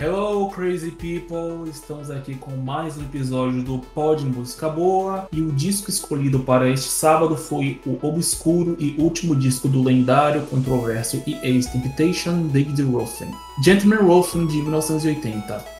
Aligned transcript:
Hello, 0.00 0.48
crazy 0.48 0.92
people! 0.92 1.68
Estamos 1.68 2.08
aqui 2.08 2.36
com 2.36 2.52
mais 2.52 2.96
um 2.96 3.02
episódio 3.02 3.64
do 3.64 3.80
Pod 3.80 4.24
Música 4.24 4.68
Boa 4.68 5.28
e 5.32 5.42
o 5.42 5.50
disco 5.50 5.90
escolhido 5.90 6.38
para 6.38 6.70
este 6.70 6.88
sábado 6.88 7.36
foi 7.36 7.80
o 7.84 7.98
obscuro 8.06 8.76
e 8.78 8.94
último 8.96 9.34
disco 9.34 9.66
do 9.66 9.82
lendário, 9.82 10.46
controverso 10.46 11.20
e 11.26 11.34
ex-Temptation 11.42 12.46
David 12.46 12.80
Ruffin, 12.82 13.32
Gentleman 13.64 14.06
Ruffin 14.06 14.46
de 14.46 14.62
1980. 14.62 15.77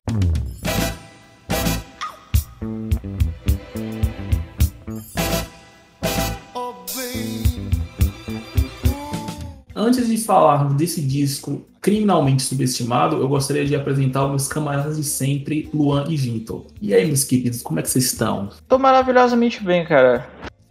Falarmos 10.29 10.75
desse 10.75 11.01
disco 11.01 11.65
criminalmente 11.81 12.43
subestimado, 12.43 13.17
eu 13.17 13.27
gostaria 13.27 13.65
de 13.65 13.75
apresentar 13.75 14.25
os 14.25 14.29
meus 14.29 14.47
camaradas 14.47 14.99
de 14.99 15.05
sempre, 15.05 15.71
Luan 15.73 16.05
e 16.07 16.19
Vitor. 16.19 16.67
E 16.83 16.93
aí, 16.93 17.07
meus 17.07 17.25
queridos, 17.25 17.63
como 17.63 17.81
é 17.81 17.83
que 17.83 17.89
vocês 17.89 18.05
estão? 18.05 18.51
Tô 18.69 18.79
maravilhosamente 18.79 19.65
bem, 19.65 19.87
cara. 19.87 20.29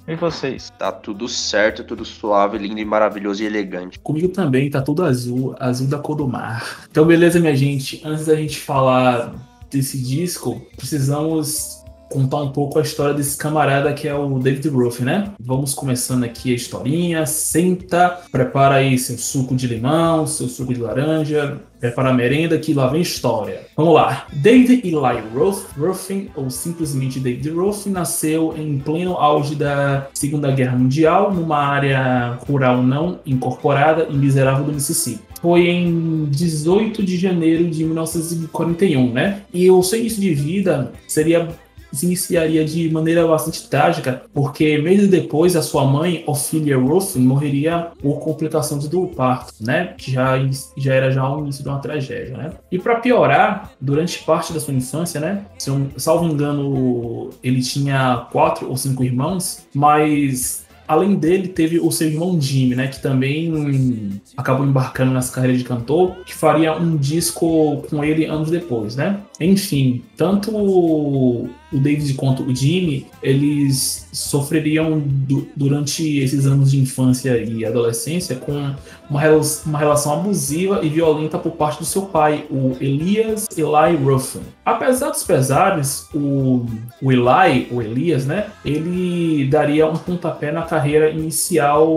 E 0.07 0.15
vocês? 0.15 0.71
Tá 0.77 0.91
tudo 0.91 1.27
certo, 1.27 1.83
tudo 1.83 2.05
suave, 2.05 2.59
lindo 2.59 2.79
e 2.79 2.85
maravilhoso 2.85 3.41
e 3.41 3.47
elegante. 3.47 3.97
Comigo 3.97 4.27
também, 4.27 4.69
tá 4.69 4.79
tudo 4.79 5.03
azul, 5.03 5.55
azul 5.59 5.87
da 5.87 5.97
cor 5.97 6.15
do 6.15 6.27
mar. 6.27 6.85
Então, 6.91 7.03
beleza, 7.03 7.39
minha 7.39 7.55
gente? 7.55 7.99
Antes 8.05 8.27
da 8.27 8.35
gente 8.35 8.59
falar 8.59 9.33
desse 9.71 9.97
disco, 9.97 10.61
precisamos 10.77 11.83
contar 12.09 12.37
um 12.37 12.51
pouco 12.51 12.79
a 12.79 12.81
história 12.81 13.13
desse 13.13 13.37
camarada 13.37 13.93
que 13.93 14.07
é 14.07 14.13
o 14.13 14.39
David 14.39 14.67
Ruff, 14.69 15.03
né? 15.03 15.31
Vamos 15.39 15.73
começando 15.73 16.23
aqui 16.23 16.51
a 16.51 16.55
historinha. 16.55 17.25
Senta, 17.25 18.19
prepara 18.31 18.75
aí 18.75 18.97
seu 18.97 19.17
suco 19.17 19.55
de 19.55 19.67
limão, 19.67 20.25
seu 20.25 20.47
suco 20.47 20.73
de 20.73 20.81
laranja, 20.81 21.59
prepara 21.79 22.09
a 22.09 22.13
merenda 22.13 22.57
que 22.57 22.73
lá 22.73 22.87
vem 22.87 23.01
história. 23.01 23.61
Vamos 23.75 23.93
lá. 23.93 24.27
David 24.33 24.81
Eli 24.87 25.21
Ruff, 25.33 25.67
Ruffin, 25.77 26.29
ou 26.35 26.49
simplesmente 26.49 27.19
David 27.19 27.49
Ruffin, 27.49 27.91
nasceu 27.91 28.53
em 28.57 28.79
pleno 28.79 29.13
auge 29.13 29.55
da 29.55 30.07
Segunda 30.13 30.51
Guerra 30.51 30.77
Mundial, 30.77 31.33
numa 31.33 31.57
área 31.57 32.37
rural 32.47 32.81
não 32.81 33.19
incorporada 33.25 34.07
e 34.09 34.15
miserável 34.15 34.65
do 34.65 34.73
Mississippi 34.73 35.27
foi 35.39 35.67
em 35.67 36.25
18 36.25 37.03
de 37.03 37.15
janeiro 37.15 37.69
de 37.69 37.83
1941, 37.83 39.13
né? 39.13 39.43
E 39.53 39.69
o 39.69 39.83
seu 39.83 39.99
início 39.99 40.19
de 40.19 40.33
vida 40.33 40.91
seria 41.07 41.47
se 41.91 42.05
iniciaria 42.05 42.63
de 42.65 42.89
maneira 42.89 43.25
bastante 43.27 43.67
trágica, 43.69 44.23
porque 44.33 44.77
meses 44.77 45.09
depois 45.09 45.55
a 45.55 45.61
sua 45.61 45.85
mãe, 45.85 46.23
Ophelia 46.25 46.77
Ruffin, 46.77 47.19
morreria 47.19 47.87
por 48.01 48.19
complicações 48.19 48.87
do 48.87 49.07
parto, 49.07 49.53
né? 49.59 49.93
Que 49.97 50.11
já, 50.11 50.37
já 50.77 50.93
era 50.93 51.11
já 51.11 51.27
o 51.29 51.39
início 51.39 51.63
de 51.63 51.69
uma 51.69 51.79
tragédia, 51.79 52.37
né? 52.37 52.51
E 52.71 52.77
para 52.77 52.95
piorar, 52.95 53.71
durante 53.79 54.23
parte 54.23 54.53
da 54.53 54.59
sua 54.59 54.73
infância, 54.73 55.19
né? 55.19 55.45
Se 55.57 55.69
eu, 55.69 55.87
salvo 55.97 56.25
engano, 56.25 57.29
ele 57.43 57.61
tinha 57.61 58.27
quatro 58.31 58.69
ou 58.69 58.77
cinco 58.77 59.03
irmãos, 59.03 59.65
mas 59.73 60.67
Além 60.87 61.15
dele, 61.15 61.49
teve 61.49 61.79
o 61.79 61.91
seu 61.91 62.07
irmão 62.07 62.39
Jimmy, 62.39 62.73
né? 62.73 62.87
Que 62.87 63.01
também 63.01 64.21
acabou 64.37 64.65
embarcando 64.65 65.11
nessa 65.11 65.33
carreira 65.33 65.57
de 65.57 65.63
cantor, 65.63 66.15
que 66.25 66.33
faria 66.33 66.73
um 66.77 66.95
disco 66.95 67.83
com 67.89 68.03
ele 68.03 68.25
anos 68.25 68.49
depois, 68.49 68.95
né? 68.95 69.19
Enfim, 69.39 70.01
tanto 70.15 71.49
o 71.71 71.77
David 71.77 72.13
quanto 72.13 72.43
o 72.43 72.55
Jimmy, 72.55 73.07
eles 73.21 74.07
sofreriam 74.11 74.99
du 74.99 75.47
durante 75.55 76.19
esses 76.19 76.45
anos 76.45 76.71
de 76.71 76.79
infância 76.79 77.37
e 77.37 77.65
adolescência 77.65 78.35
com 78.35 78.73
uma, 79.09 79.19
rel 79.19 79.41
uma 79.65 79.77
relação 79.77 80.13
abusiva 80.13 80.79
e 80.83 80.89
violenta 80.89 81.37
por 81.37 81.51
parte 81.51 81.79
do 81.79 81.85
seu 81.85 82.03
pai, 82.03 82.45
o 82.49 82.75
Elias 82.79 83.47
Eli 83.55 83.95
Ruffin. 84.03 84.41
Apesar 84.65 85.09
dos 85.11 85.23
pesares, 85.23 86.07
o, 86.13 86.65
o 87.01 87.11
Eli, 87.11 87.67
o 87.71 87.81
Elias, 87.81 88.25
né, 88.25 88.47
ele 88.65 89.45
daria 89.45 89.87
um 89.87 89.95
pontapé 89.95 90.51
na 90.51 90.63
carreira 90.63 91.09
inicial 91.09 91.87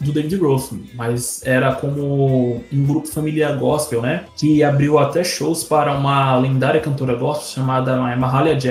do 0.00 0.12
David 0.12 0.36
Ruffin, 0.36 0.84
mas 0.94 1.42
era 1.44 1.74
como 1.74 2.62
um 2.72 2.84
grupo 2.84 3.08
familiar 3.08 3.56
gospel, 3.56 4.02
né, 4.02 4.24
que 4.36 4.62
abriu 4.62 4.98
até 4.98 5.22
shows 5.24 5.64
para 5.64 5.96
uma 5.96 6.36
lendária 6.36 6.80
cantora 6.80 7.14
gospel 7.14 7.62
chamada 7.62 7.96
Mahalia 8.16 8.56
Jackson. 8.56 8.69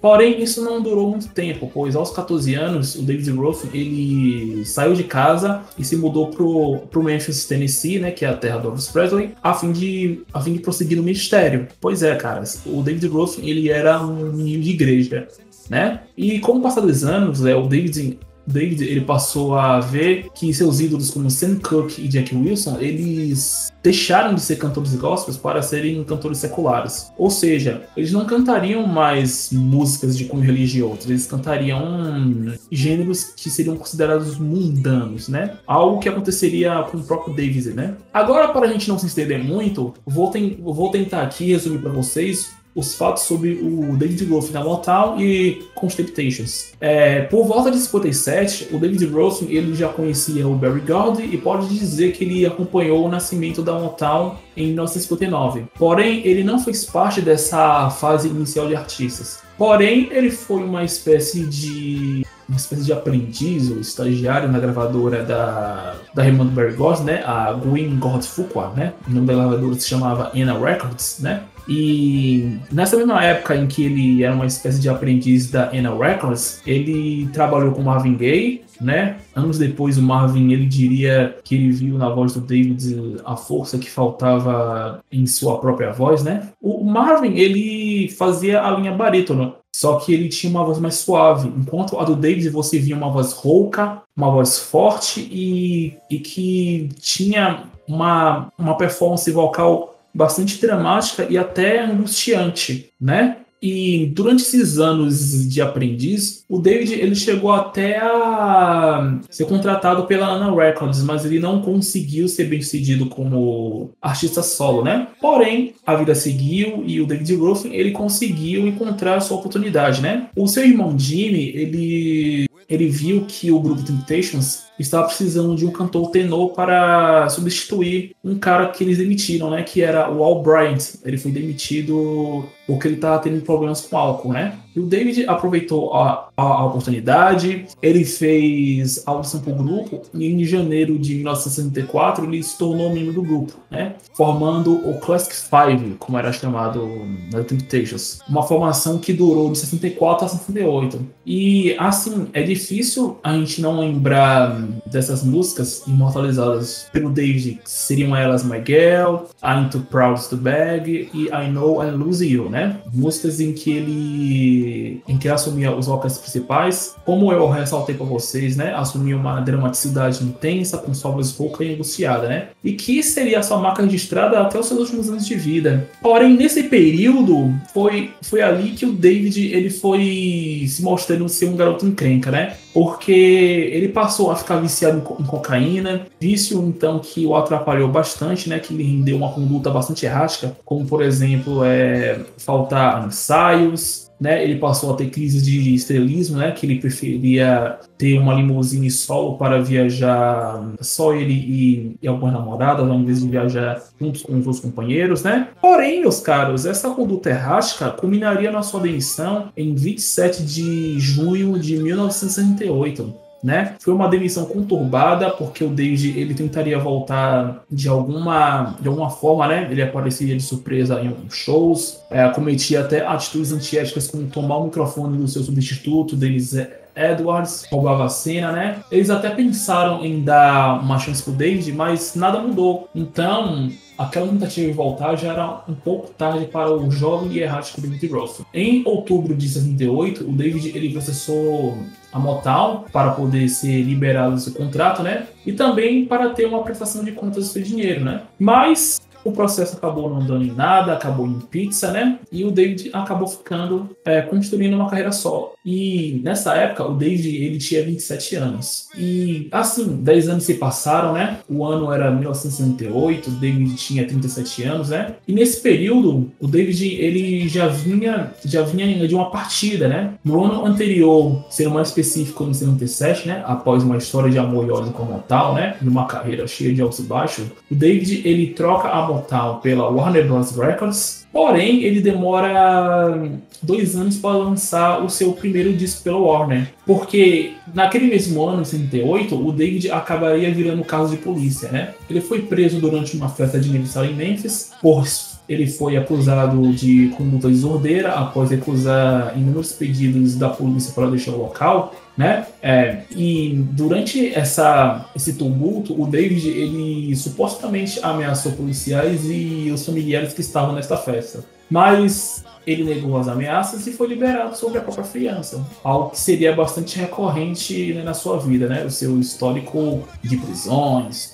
Porém, 0.00 0.42
isso 0.42 0.62
não 0.62 0.82
durou 0.82 1.10
muito 1.10 1.28
tempo, 1.28 1.70
pois 1.72 1.94
aos 1.96 2.10
14 2.10 2.54
anos, 2.54 2.94
o 2.94 3.02
David 3.02 3.30
Ruffin, 3.30 3.68
ele 3.72 4.64
saiu 4.64 4.94
de 4.94 5.04
casa 5.04 5.62
e 5.78 5.84
se 5.84 5.96
mudou 5.96 6.28
pro, 6.28 6.78
pro 6.90 7.02
Memphis, 7.02 7.46
Tennessee, 7.46 7.98
né, 7.98 8.10
que 8.10 8.24
é 8.24 8.28
a 8.28 8.36
terra 8.36 8.58
do 8.58 8.68
Elvis 8.68 8.88
Presley, 8.88 9.34
a 9.42 9.54
fim 9.54 9.72
de, 9.72 10.22
a 10.32 10.40
fim 10.40 10.54
de 10.54 10.60
prosseguir 10.60 10.96
no 10.96 11.02
ministério. 11.02 11.68
Pois 11.80 12.02
é, 12.02 12.14
caras, 12.16 12.62
o 12.66 12.82
David 12.82 13.06
Ruffin, 13.06 13.48
ele 13.48 13.68
era 13.68 14.00
um 14.02 14.32
menino 14.32 14.62
de 14.62 14.70
igreja, 14.70 15.28
né? 15.68 16.00
E 16.16 16.40
com 16.40 16.58
o 16.58 16.60
passar 16.60 16.80
dos 16.80 17.04
anos, 17.04 17.44
é, 17.44 17.54
o 17.54 17.66
David 17.66 18.18
David 18.46 18.84
ele 18.84 19.02
passou 19.02 19.54
a 19.54 19.80
ver 19.80 20.28
que 20.34 20.52
seus 20.52 20.80
ídolos 20.80 21.10
como 21.10 21.30
Sam 21.30 21.56
Cooke 21.56 22.02
e 22.02 22.08
Jack 22.08 22.34
Wilson 22.34 22.78
eles 22.80 23.72
deixaram 23.82 24.34
de 24.34 24.40
ser 24.40 24.56
cantores 24.56 24.94
gospels 24.94 25.36
para 25.36 25.62
serem 25.62 26.02
cantores 26.04 26.38
seculares. 26.38 27.10
Ou 27.16 27.30
seja, 27.30 27.82
eles 27.96 28.12
não 28.12 28.24
cantariam 28.24 28.86
mais 28.86 29.50
músicas 29.52 30.16
de 30.16 30.26
cunho 30.26 30.42
religioso, 30.42 31.00
eles 31.06 31.26
cantariam 31.26 32.54
gêneros 32.70 33.32
que 33.36 33.48
seriam 33.50 33.76
considerados 33.76 34.38
mundanos, 34.38 35.28
né? 35.28 35.56
Algo 35.66 35.98
que 35.98 36.08
aconteceria 36.08 36.82
com 36.90 36.98
o 36.98 37.02
próprio 37.02 37.34
David, 37.34 37.70
né? 37.70 37.96
Agora, 38.12 38.48
para 38.48 38.66
a 38.66 38.72
gente 38.72 38.88
não 38.88 38.98
se 38.98 39.06
estender 39.06 39.42
muito, 39.42 39.94
vou, 40.06 40.30
ten 40.30 40.58
vou 40.60 40.90
tentar 40.90 41.22
aqui 41.22 41.52
resumir 41.52 41.78
para 41.78 41.92
vocês 41.92 42.50
os 42.74 42.94
fatos 42.94 43.24
sobre 43.24 43.60
o 43.62 43.96
David 43.96 44.24
Ruffin 44.24 44.52
na 44.52 44.62
Motown 44.62 45.20
e 45.20 45.62
Constiptations. 45.74 46.72
É, 46.80 47.22
por 47.22 47.46
volta 47.46 47.70
de 47.70 47.78
57, 47.78 48.68
o 48.72 48.78
David 48.78 49.06
Ruffin 49.06 49.46
ele 49.50 49.74
já 49.74 49.88
conhecia 49.88 50.46
o 50.46 50.54
Barry 50.54 50.80
Gordy 50.80 51.22
e 51.22 51.36
pode 51.36 51.68
dizer 51.68 52.12
que 52.12 52.24
ele 52.24 52.46
acompanhou 52.46 53.04
o 53.04 53.08
nascimento 53.08 53.62
da 53.62 53.78
Motown 53.78 54.36
em 54.56 54.66
1959. 54.68 55.64
Porém, 55.76 56.22
ele 56.24 56.44
não 56.44 56.58
fez 56.58 56.84
parte 56.84 57.20
dessa 57.20 57.90
fase 57.90 58.28
inicial 58.28 58.68
de 58.68 58.76
artistas. 58.76 59.40
Porém, 59.58 60.08
ele 60.10 60.30
foi 60.30 60.62
uma 60.62 60.84
espécie 60.84 61.44
de 61.44 62.24
uma 62.48 62.56
espécie 62.56 62.82
de 62.82 62.92
aprendiz 62.92 63.70
ou 63.70 63.78
estagiário 63.78 64.50
na 64.50 64.58
gravadora 64.58 65.22
da, 65.22 65.94
da 66.12 66.22
Raymond 66.22 66.50
Barry 66.50 66.74
Gordy, 66.74 67.04
né? 67.04 67.22
A 67.24 67.52
Gwen 67.52 67.96
Gord 67.96 68.26
Fuqua, 68.26 68.72
né? 68.74 68.92
O 69.06 69.12
nome 69.12 69.26
da 69.26 69.34
gravadora 69.34 69.74
se 69.74 69.88
chamava 69.88 70.32
Anna 70.34 70.58
Records, 70.58 71.18
né? 71.20 71.44
E 71.70 72.58
nessa 72.72 72.96
mesma 72.96 73.24
época 73.24 73.54
em 73.54 73.68
que 73.68 73.84
ele 73.84 74.24
era 74.24 74.34
uma 74.34 74.44
espécie 74.44 74.80
de 74.80 74.88
aprendiz 74.88 75.48
da 75.52 75.70
Anna 75.70 75.96
Records, 75.96 76.60
ele 76.66 77.28
trabalhou 77.32 77.70
com 77.70 77.80
Marvin 77.80 78.16
Gaye, 78.16 78.64
né? 78.80 79.18
Anos 79.36 79.56
depois, 79.56 79.96
o 79.96 80.02
Marvin 80.02 80.50
ele 80.50 80.66
diria 80.66 81.36
que 81.44 81.54
ele 81.54 81.70
viu 81.70 81.96
na 81.96 82.08
voz 82.08 82.32
do 82.32 82.40
David 82.40 83.18
a 83.24 83.36
força 83.36 83.78
que 83.78 83.88
faltava 83.88 85.00
em 85.12 85.24
sua 85.26 85.60
própria 85.60 85.92
voz, 85.92 86.24
né? 86.24 86.48
O 86.60 86.82
Marvin 86.82 87.36
ele 87.36 88.08
fazia 88.08 88.64
a 88.64 88.70
linha 88.72 88.90
barítono, 88.90 89.54
só 89.72 89.96
que 89.96 90.12
ele 90.12 90.28
tinha 90.28 90.50
uma 90.50 90.64
voz 90.64 90.80
mais 90.80 90.96
suave, 90.96 91.52
enquanto 91.56 92.00
a 92.00 92.04
do 92.04 92.16
David 92.16 92.48
você 92.48 92.80
via 92.80 92.96
uma 92.96 93.10
voz 93.10 93.32
rouca, 93.32 94.02
uma 94.16 94.30
voz 94.30 94.58
forte 94.58 95.20
e, 95.30 95.94
e 96.10 96.18
que 96.18 96.88
tinha 96.98 97.62
uma, 97.86 98.48
uma 98.58 98.76
performance 98.76 99.30
vocal 99.30 99.89
bastante 100.14 100.60
dramática 100.60 101.26
e 101.28 101.38
até 101.38 101.84
angustiante, 101.84 102.90
né? 103.00 103.38
E 103.62 104.06
durante 104.14 104.42
esses 104.42 104.78
anos 104.78 105.46
de 105.46 105.60
aprendiz, 105.60 106.44
o 106.48 106.58
David 106.58 106.94
ele 106.94 107.14
chegou 107.14 107.52
até 107.52 107.98
a 107.98 109.18
ser 109.28 109.44
contratado 109.44 110.06
pela 110.06 110.28
Anna 110.28 110.54
Records, 110.54 111.02
mas 111.02 111.26
ele 111.26 111.38
não 111.38 111.60
conseguiu 111.60 112.26
ser 112.26 112.44
bem 112.44 112.62
sucedido 112.62 113.06
como 113.06 113.90
artista 114.00 114.42
solo, 114.42 114.82
né? 114.82 115.08
Porém, 115.20 115.74
a 115.86 115.94
vida 115.94 116.14
seguiu 116.14 116.82
e 116.86 117.00
o 117.02 117.06
David 117.06 117.34
Ruffin 117.34 117.72
ele 117.74 117.90
conseguiu 117.90 118.66
encontrar 118.66 119.16
a 119.16 119.20
sua 119.20 119.36
oportunidade, 119.36 120.00
né? 120.00 120.28
O 120.34 120.48
seu 120.48 120.64
irmão 120.64 120.98
Jimmy, 120.98 121.52
ele 121.54 122.46
ele 122.66 122.88
viu 122.88 123.24
que 123.26 123.50
o 123.50 123.58
grupo 123.58 123.82
Temptations 123.82 124.69
estava 124.82 125.06
precisando 125.06 125.54
de 125.54 125.66
um 125.66 125.70
cantor 125.70 126.10
tenor 126.10 126.50
para 126.50 127.28
substituir 127.28 128.14
um 128.24 128.38
cara 128.38 128.68
que 128.68 128.82
eles 128.84 128.98
demitiram, 128.98 129.50
né? 129.50 129.62
Que 129.62 129.82
era 129.82 130.10
o 130.10 130.22
Al 130.22 130.42
Bryant. 130.42 130.96
Ele 131.04 131.18
foi 131.18 131.30
demitido 131.30 132.44
porque 132.66 132.86
ele 132.86 132.94
estava 132.94 133.18
tendo 133.18 133.40
problemas 133.42 133.80
com 133.80 133.96
álcool, 133.96 134.32
né? 134.32 134.56
E 134.74 134.78
o 134.78 134.86
David 134.86 135.26
aproveitou 135.26 135.92
a, 135.92 136.28
a, 136.36 136.42
a 136.42 136.66
oportunidade, 136.66 137.66
ele 137.82 138.04
fez 138.04 139.02
audição 139.04 139.40
para 139.40 139.52
o 139.52 139.56
grupo 139.56 140.02
e 140.14 140.26
em 140.28 140.44
janeiro 140.44 140.96
de 140.96 141.16
1964 141.16 142.24
ele 142.24 142.40
se 142.42 142.56
tornou 142.56 142.94
membro 142.94 143.12
do 143.12 143.22
grupo, 143.22 143.54
né? 143.68 143.94
Formando 144.16 144.88
o 144.88 145.00
Classic 145.00 145.34
Five, 145.34 145.96
como 145.98 146.16
era 146.16 146.32
chamado 146.32 146.88
na 147.32 147.42
Temptations. 147.42 148.20
Uma 148.28 148.44
formação 148.44 148.98
que 148.98 149.12
durou 149.12 149.50
de 149.50 149.58
64 149.58 150.26
a 150.26 150.28
68. 150.28 151.04
E 151.26 151.74
assim, 151.76 152.28
é 152.32 152.42
difícil 152.42 153.18
a 153.24 153.32
gente 153.32 153.60
não 153.60 153.80
lembrar 153.80 154.56
dessas 154.86 155.22
músicas 155.22 155.82
imortalizadas 155.86 156.86
pelo 156.92 157.10
David 157.10 157.60
seriam 157.64 158.14
elas 158.14 158.44
My 158.44 158.62
Girl, 158.64 159.26
I'm 159.42 159.68
Too 159.70 159.82
Proud 159.90 160.20
to 160.28 160.36
Beg 160.36 161.10
e 161.14 161.26
I 161.26 161.50
Know 161.50 161.82
I 161.84 161.90
Lose 161.90 162.26
You, 162.26 162.48
né? 162.48 162.76
Músicas 162.92 163.40
em 163.40 163.52
que 163.52 163.70
ele 163.70 165.02
em 165.08 165.18
que 165.18 165.28
assumia 165.28 165.74
os 165.74 165.86
vocais 165.86 166.18
principais, 166.18 166.94
como 167.04 167.32
eu 167.32 167.48
ressaltei 167.48 167.94
para 167.94 168.06
vocês, 168.06 168.56
né? 168.56 168.74
Assumia 168.74 169.16
uma 169.16 169.40
dramaticidade 169.40 170.24
intensa, 170.24 170.78
com 170.78 170.92
voz 170.92 171.36
rouca 171.36 171.64
e 171.64 171.74
angustiada, 171.74 172.28
né? 172.28 172.48
E 172.62 172.72
que 172.72 173.02
seria 173.02 173.40
a 173.40 173.42
sua 173.42 173.58
marca 173.58 173.82
registrada 173.82 174.40
até 174.40 174.58
os 174.58 174.66
seus 174.66 174.80
últimos 174.80 175.08
anos 175.08 175.26
de 175.26 175.34
vida. 175.34 175.88
Porém, 176.00 176.36
nesse 176.36 176.64
período, 176.64 177.52
foi, 177.72 178.10
foi 178.22 178.42
ali 178.42 178.70
que 178.70 178.86
o 178.86 178.92
David 178.92 179.52
ele 179.52 179.70
foi 179.70 180.64
se 180.68 180.82
mostrando 180.82 181.28
ser 181.28 181.46
um 181.46 181.56
garoto 181.56 181.86
encrenca, 181.86 182.30
né? 182.30 182.56
Porque 182.72 183.12
ele 183.12 183.88
passou 183.88 184.30
a 184.30 184.36
ficar 184.36 184.56
viciado 184.56 184.98
em, 184.98 185.24
cocaína, 185.24 186.06
vício 186.20 186.62
então 186.62 186.98
que 186.98 187.26
o 187.26 187.34
atrapalhou 187.34 187.88
bastante, 187.88 188.48
né? 188.48 188.58
Que 188.58 188.72
lhe 188.72 188.82
rendeu 188.82 189.16
uma 189.16 189.32
conduta 189.32 189.70
bastante 189.70 190.06
errática, 190.06 190.56
como 190.64 190.86
por 190.86 191.02
exemplo, 191.02 191.64
é, 191.64 192.20
faltar 192.38 193.06
ensaios, 193.06 194.09
né, 194.20 194.44
ele 194.44 194.56
passou 194.56 194.92
a 194.92 194.96
ter 194.96 195.08
crises 195.08 195.42
de 195.42 195.74
estrelismo, 195.74 196.36
né, 196.36 196.50
que 196.52 196.66
ele 196.66 196.78
preferia 196.78 197.78
ter 197.96 198.18
uma 198.18 198.34
limusine 198.34 198.90
solo 198.90 199.38
para 199.38 199.62
viajar 199.62 200.62
só 200.80 201.14
ele 201.14 201.32
e, 201.32 201.96
e 202.02 202.08
algumas 202.08 202.34
namoradas, 202.34 202.88
ao 202.88 202.98
invés 202.98 203.22
de 203.22 203.28
viajar 203.28 203.82
juntos 203.98 204.22
com 204.22 204.32
os 204.32 204.46
outros 204.46 204.60
companheiros, 204.60 205.22
né? 205.22 205.48
Porém, 205.60 206.00
meus 206.00 206.20
caros, 206.20 206.66
essa 206.66 206.90
conduta 206.90 207.30
errática 207.30 207.90
culminaria 207.90 208.50
na 208.50 208.62
sua 208.62 208.80
demissão 208.80 209.50
em 209.56 209.74
27 209.74 210.42
de 210.42 210.98
junho 210.98 211.58
de 211.58 211.76
1968 211.76 213.29
né? 213.42 213.76
Foi 213.80 213.94
uma 213.94 214.08
demissão 214.08 214.44
conturbada 214.44 215.30
porque 215.30 215.64
o 215.64 215.70
David 215.70 216.18
ele 216.18 216.34
tentaria 216.34 216.78
voltar 216.78 217.64
de 217.70 217.88
alguma 217.88 218.76
de 218.80 218.88
alguma 218.88 219.10
forma, 219.10 219.48
né? 219.48 219.68
Ele 219.70 219.82
aparecia 219.82 220.36
de 220.36 220.42
surpresa 220.42 221.00
em 221.00 221.08
alguns 221.08 221.34
shows, 221.34 222.00
é, 222.10 222.28
cometia 222.28 222.80
até 222.80 223.06
atitudes 223.06 223.52
antiéticas 223.52 224.08
como 224.08 224.26
tomar 224.26 224.58
o 224.58 224.64
microfone 224.64 225.16
do 225.16 225.28
seu 225.28 225.42
substituto, 225.42 226.16
Denis 226.16 226.54
Edwards, 227.00 227.66
roubava 227.70 228.04
a 228.04 228.08
cena, 228.08 228.52
né? 228.52 228.82
Eles 228.90 229.10
até 229.10 229.30
pensaram 229.30 230.04
em 230.04 230.22
dar 230.22 230.80
uma 230.82 230.98
chance 230.98 231.22
pro 231.22 231.32
David, 231.32 231.72
mas 231.72 232.14
nada 232.14 232.40
mudou. 232.40 232.88
Então, 232.94 233.70
aquela 233.96 234.28
tentativa 234.28 234.66
de 234.66 234.72
voltar 234.72 235.16
já 235.16 235.32
era 235.32 235.62
um 235.68 235.74
pouco 235.74 236.10
tarde 236.10 236.46
para 236.46 236.72
o 236.72 236.90
jovem 236.90 237.32
e 237.32 237.40
errático 237.40 237.80
David 237.80 238.06
Russell. 238.06 238.46
Em 238.52 238.82
outubro 238.86 239.34
de 239.34 239.48
68, 239.48 240.28
o 240.28 240.32
David 240.32 240.76
ele 240.76 240.90
processou 240.90 241.78
a 242.12 242.18
Motown 242.18 242.84
para 242.92 243.12
poder 243.12 243.48
ser 243.48 243.82
liberado 243.82 244.34
do 244.34 244.40
seu 244.40 244.52
contrato, 244.52 245.02
né? 245.02 245.26
E 245.46 245.52
também 245.52 246.04
para 246.06 246.30
ter 246.30 246.46
uma 246.46 246.62
prestação 246.62 247.04
de 247.04 247.12
contas 247.12 247.46
do 247.46 247.52
seu 247.52 247.62
dinheiro, 247.62 248.04
né? 248.04 248.22
Mas 248.38 249.00
o 249.24 249.32
processo 249.32 249.76
acabou 249.76 250.08
não 250.08 250.20
dando 250.20 250.44
em 250.44 250.52
nada, 250.52 250.92
acabou 250.92 251.26
em 251.26 251.38
pizza, 251.40 251.90
né? 251.90 252.18
E 252.30 252.44
o 252.44 252.50
David 252.50 252.90
acabou 252.92 253.28
ficando 253.28 253.90
é, 254.04 254.22
construindo 254.22 254.74
uma 254.74 254.88
carreira 254.88 255.12
solo. 255.12 255.52
E 255.64 256.20
nessa 256.24 256.54
época, 256.54 256.84
o 256.84 256.94
David 256.94 257.28
ele 257.36 257.58
tinha 257.58 257.84
27 257.84 258.36
anos. 258.36 258.88
E 258.96 259.48
assim, 259.52 259.96
10 260.02 260.28
anos 260.28 260.44
se 260.44 260.54
passaram, 260.54 261.12
né? 261.12 261.38
O 261.48 261.64
ano 261.64 261.92
era 261.92 262.10
1968, 262.10 263.28
o 263.28 263.32
David 263.32 263.74
tinha 263.76 264.06
37 264.06 264.62
anos, 264.64 264.88
né? 264.90 265.14
E 265.26 265.32
nesse 265.32 265.60
período, 265.60 266.30
o 266.40 266.46
David 266.46 266.94
ele 266.94 267.48
já 267.48 267.68
vinha 267.68 268.32
já 268.44 268.62
vinha 268.62 269.06
de 269.06 269.14
uma 269.14 269.30
partida, 269.30 269.88
né? 269.88 270.14
No 270.24 270.42
ano 270.42 270.64
anterior, 270.64 271.44
sendo 271.50 271.70
mais 271.70 271.88
específico, 271.88 272.44
em 272.44 272.54
77, 272.54 273.28
né? 273.28 273.42
Após 273.46 273.82
uma 273.82 273.96
história 273.96 274.30
de 274.30 274.38
amor 274.38 274.66
e 274.66 274.70
ódio 274.70 274.92
como 274.92 275.18
tal, 275.26 275.54
né? 275.54 275.76
De 275.80 275.88
uma 275.88 276.06
carreira 276.06 276.46
cheia 276.46 276.72
de 276.72 276.80
altos 276.80 277.00
e 277.00 277.02
baixos, 277.02 277.46
o 277.70 277.74
David 277.74 278.22
ele 278.26 278.48
troca 278.48 278.88
a 278.88 279.09
Motown 279.10 279.60
pela 279.60 279.88
Warner 279.88 280.26
Bros. 280.26 280.56
Records, 280.56 281.26
porém 281.32 281.82
ele 281.82 282.00
demora 282.00 283.18
dois 283.62 283.94
anos 283.94 284.16
para 284.16 284.36
lançar 284.36 285.04
o 285.04 285.10
seu 285.10 285.32
primeiro 285.32 285.72
disco 285.72 286.02
pela 286.02 286.18
Warner, 286.18 286.72
porque 286.86 287.52
naquele 287.74 288.06
mesmo 288.06 288.42
ano, 288.42 288.62
em 288.62 288.64
78, 288.64 289.34
o 289.34 289.52
David 289.52 289.90
acabaria 289.90 290.52
virando 290.52 290.84
caso 290.84 291.10
de 291.10 291.22
polícia, 291.22 291.70
né? 291.70 291.94
Ele 292.08 292.20
foi 292.20 292.42
preso 292.42 292.80
durante 292.80 293.16
uma 293.16 293.28
festa 293.28 293.60
de 293.60 293.68
aniversário 293.68 294.10
em 294.10 294.14
Memphis 294.14 294.72
por 294.80 295.06
ele 295.50 295.66
foi 295.66 295.96
acusado 295.96 296.72
de 296.72 297.08
conduta 297.16 297.48
desordeira 297.48 298.12
após 298.12 298.50
recusar 298.50 299.36
inúmeros 299.36 299.72
pedidos 299.72 300.36
da 300.36 300.48
polícia 300.48 300.92
para 300.94 301.10
deixar 301.10 301.32
o 301.32 301.38
local 301.38 301.92
né? 302.20 302.46
É, 302.62 303.04
e 303.12 303.64
durante 303.72 304.34
essa, 304.34 305.08
esse 305.16 305.32
tumulto, 305.32 305.98
o 305.98 306.06
David 306.06 306.50
ele 306.50 307.16
supostamente 307.16 307.98
ameaçou 308.02 308.52
policiais 308.52 309.22
e 309.24 309.70
os 309.72 309.86
familiares 309.86 310.34
que 310.34 310.42
estavam 310.42 310.74
nesta 310.74 310.98
festa. 310.98 311.42
Mas 311.70 312.44
ele 312.66 312.84
negou 312.84 313.16
as 313.16 313.26
ameaças 313.26 313.86
e 313.86 313.92
foi 313.92 314.08
liberado 314.08 314.54
sobre 314.54 314.78
a 314.78 314.82
própria 314.82 315.04
fiança, 315.04 315.64
algo 315.82 316.10
que 316.10 316.18
seria 316.18 316.54
bastante 316.54 316.98
recorrente 316.98 317.94
né, 317.94 318.02
na 318.02 318.12
sua 318.12 318.38
vida, 318.38 318.68
né? 318.68 318.84
O 318.84 318.90
seu 318.90 319.18
histórico 319.18 320.06
de 320.22 320.36
prisões, 320.36 321.32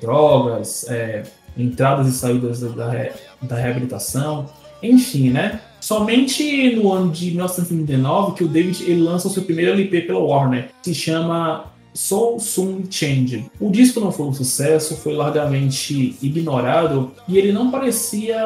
drogas, 0.00 0.88
é, 0.88 1.24
entradas 1.56 2.08
e 2.08 2.12
saídas 2.12 2.60
da, 2.60 3.10
da 3.42 3.56
reabilitação, 3.56 4.48
enfim, 4.82 5.30
né? 5.30 5.60
Somente 5.80 6.74
no 6.76 6.92
ano 6.92 7.10
de 7.10 7.26
1939 7.30 8.34
que 8.34 8.44
o 8.44 8.48
David 8.48 8.84
ele 8.84 9.02
lança 9.02 9.28
o 9.28 9.30
seu 9.30 9.42
primeiro 9.42 9.72
LP 9.72 10.02
pela 10.02 10.20
Warner, 10.20 10.70
que 10.82 10.90
se 10.90 10.94
chama 10.94 11.72
Soul 11.94 12.38
Soon 12.40 12.84
Change. 12.88 13.50
O 13.60 13.70
disco 13.70 14.00
não 14.00 14.12
foi 14.12 14.26
um 14.26 14.32
sucesso, 14.32 14.96
foi 14.96 15.14
largamente 15.14 16.16
ignorado 16.22 17.12
e 17.28 17.36
ele 17.36 17.52
não 17.52 17.70
parecia, 17.70 18.38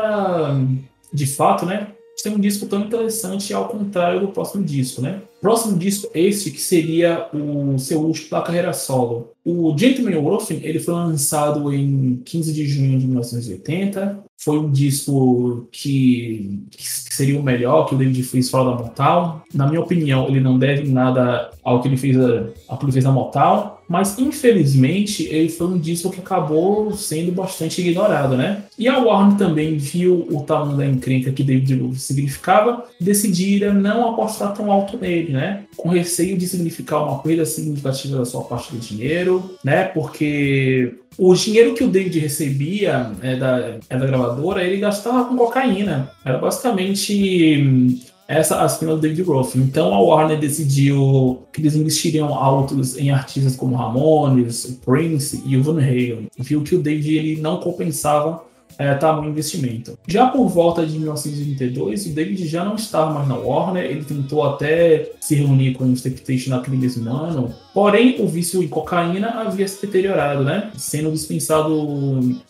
de 1.13 1.27
fato, 1.27 1.67
né, 1.67 1.89
ser 2.17 2.31
um 2.31 2.39
disco 2.39 2.67
tão 2.67 2.81
interessante 2.81 3.53
ao 3.53 3.69
contrário 3.69 4.21
do 4.21 4.29
próximo 4.29 4.65
disco, 4.65 5.03
né? 5.03 5.21
Próximo 5.41 5.79
disco 5.79 6.11
este 6.15 6.51
que 6.51 6.61
seria 6.61 7.29
o 7.33 7.79
seu 7.79 8.01
último 8.01 8.31
da 8.31 8.41
carreira 8.41 8.73
solo. 8.73 9.33
O 9.45 9.77
Gentleman 9.77 10.21
Wolfen, 10.21 10.61
ele 10.63 10.81
foi 10.81 10.95
lançado 10.95 11.73
em 11.73 12.21
15 12.25 12.53
de 12.53 12.67
junho 12.67 12.99
de 12.99 13.07
1980 13.07 14.27
foi 14.39 14.59
um 14.59 14.71
disco 14.71 15.67
que, 15.73 16.63
que, 16.71 16.87
seria 16.87 17.41
o 17.41 17.43
melhor 17.43 17.87
que 17.87 17.95
o 17.95 17.99
David 17.99 18.23
fez 18.23 18.51
fora 18.51 18.71
da 18.71 18.83
Motown. 18.83 19.41
Na 19.53 19.67
minha 19.67 19.81
opinião, 19.81 20.29
ele 20.29 20.41
não 20.41 20.59
deve 20.59 20.89
nada 20.91 21.51
ao 21.65 21.81
que 21.81 21.89
ele 21.89 21.97
fez 21.97 22.17
a, 22.21 22.77
que 22.77 22.87
ele 22.87 23.01
na 23.01 23.11
Motown, 23.11 23.76
mas 23.89 24.19
infelizmente 24.19 25.25
ele 25.25 25.49
foi 25.49 25.67
um 25.69 25.79
disco 25.79 26.11
que 26.11 26.21
acabou 26.21 26.93
sendo 26.93 27.33
bastante 27.33 27.81
ignorado, 27.81 28.37
né? 28.37 28.65
E 28.79 28.89
a 28.89 28.99
Warner 28.99 29.39
também 29.39 29.77
viu 29.77 30.27
o 30.31 30.43
tamanho 30.43 30.77
da 30.77 30.87
encrenca 30.87 31.33
que 31.33 31.43
David 31.43 31.99
significava 31.99 32.85
e 33.01 33.05
decidiram 33.05 33.75
não 33.75 34.11
apostar 34.11 34.55
tão 34.55 34.71
alto 34.71 34.99
nele, 34.99 35.33
né? 35.33 35.65
Com 35.77 35.89
receio 35.89 36.37
de 36.37 36.47
significar 36.47 37.03
uma 37.03 37.19
perda 37.19 37.47
significativa 37.47 38.19
da 38.19 38.25
sua 38.25 38.43
parte 38.43 38.73
do 38.73 38.79
dinheiro, 38.79 39.57
né? 39.65 39.85
Porque 39.85 40.95
o 41.19 41.35
dinheiro 41.35 41.75
que 41.75 41.85
o 41.85 41.89
David 41.89 42.19
recebia 42.19 43.13
é, 43.23 43.37
da, 43.37 43.79
é 43.89 43.99
da 43.99 44.07
gravadora, 44.07 44.63
ele 44.63 44.79
gastava 44.79 45.25
com 45.25 45.37
cocaína. 45.37 46.11
Era 46.25 46.39
basicamente 46.39 47.63
hum, 47.63 47.99
essa 48.29 48.63
as 48.63 48.79
do 48.79 48.99
David 48.99 49.23
Roth. 49.23 49.55
Então 49.57 49.95
a 49.95 50.01
Warner 50.01 50.39
decidiu 50.39 51.43
que 51.53 51.61
eles 51.61 51.77
investiriam 51.77 52.35
altos 52.35 52.97
em 52.97 53.11
artistas 53.11 53.57
como 53.57 53.77
Ramones, 53.77 54.79
Prince 54.85 55.43
e 55.45 55.57
o 55.57 55.63
Van 55.63 55.81
Halen. 55.81 56.29
Viu 56.39 56.63
que 56.63 56.75
o 56.75 56.83
David 56.83 57.17
ele 57.17 57.41
não 57.41 57.59
compensava 57.59 58.45
é, 58.79 58.95
tamanho 58.95 59.31
investimento. 59.31 59.99
Já 60.07 60.27
por 60.27 60.49
volta 60.49 60.85
de 60.87 60.99
1932, 60.99 62.07
o 62.07 62.15
David 62.15 62.47
já 62.47 62.65
não 62.65 62.75
estava 62.75 63.13
mais 63.13 63.29
na 63.29 63.37
Warner, 63.37 63.85
ele 63.85 64.05
tentou 64.05 64.45
até 64.45 65.13
se 65.21 65.35
reunir 65.35 65.75
com 65.75 65.85
o 65.85 65.95
Temptation 65.95 66.51
naquele 66.51 66.77
mesmo 66.77 67.09
ano, 67.11 67.55
porém 67.73 68.17
o 68.21 68.29
vício 68.29 68.63
em 68.63 68.69
cocaína 68.69 69.29
havia 69.41 69.67
se 69.67 69.85
deteriorado, 69.85 70.45
né? 70.45 70.71
Sendo 70.77 71.11
dispensado 71.11 71.75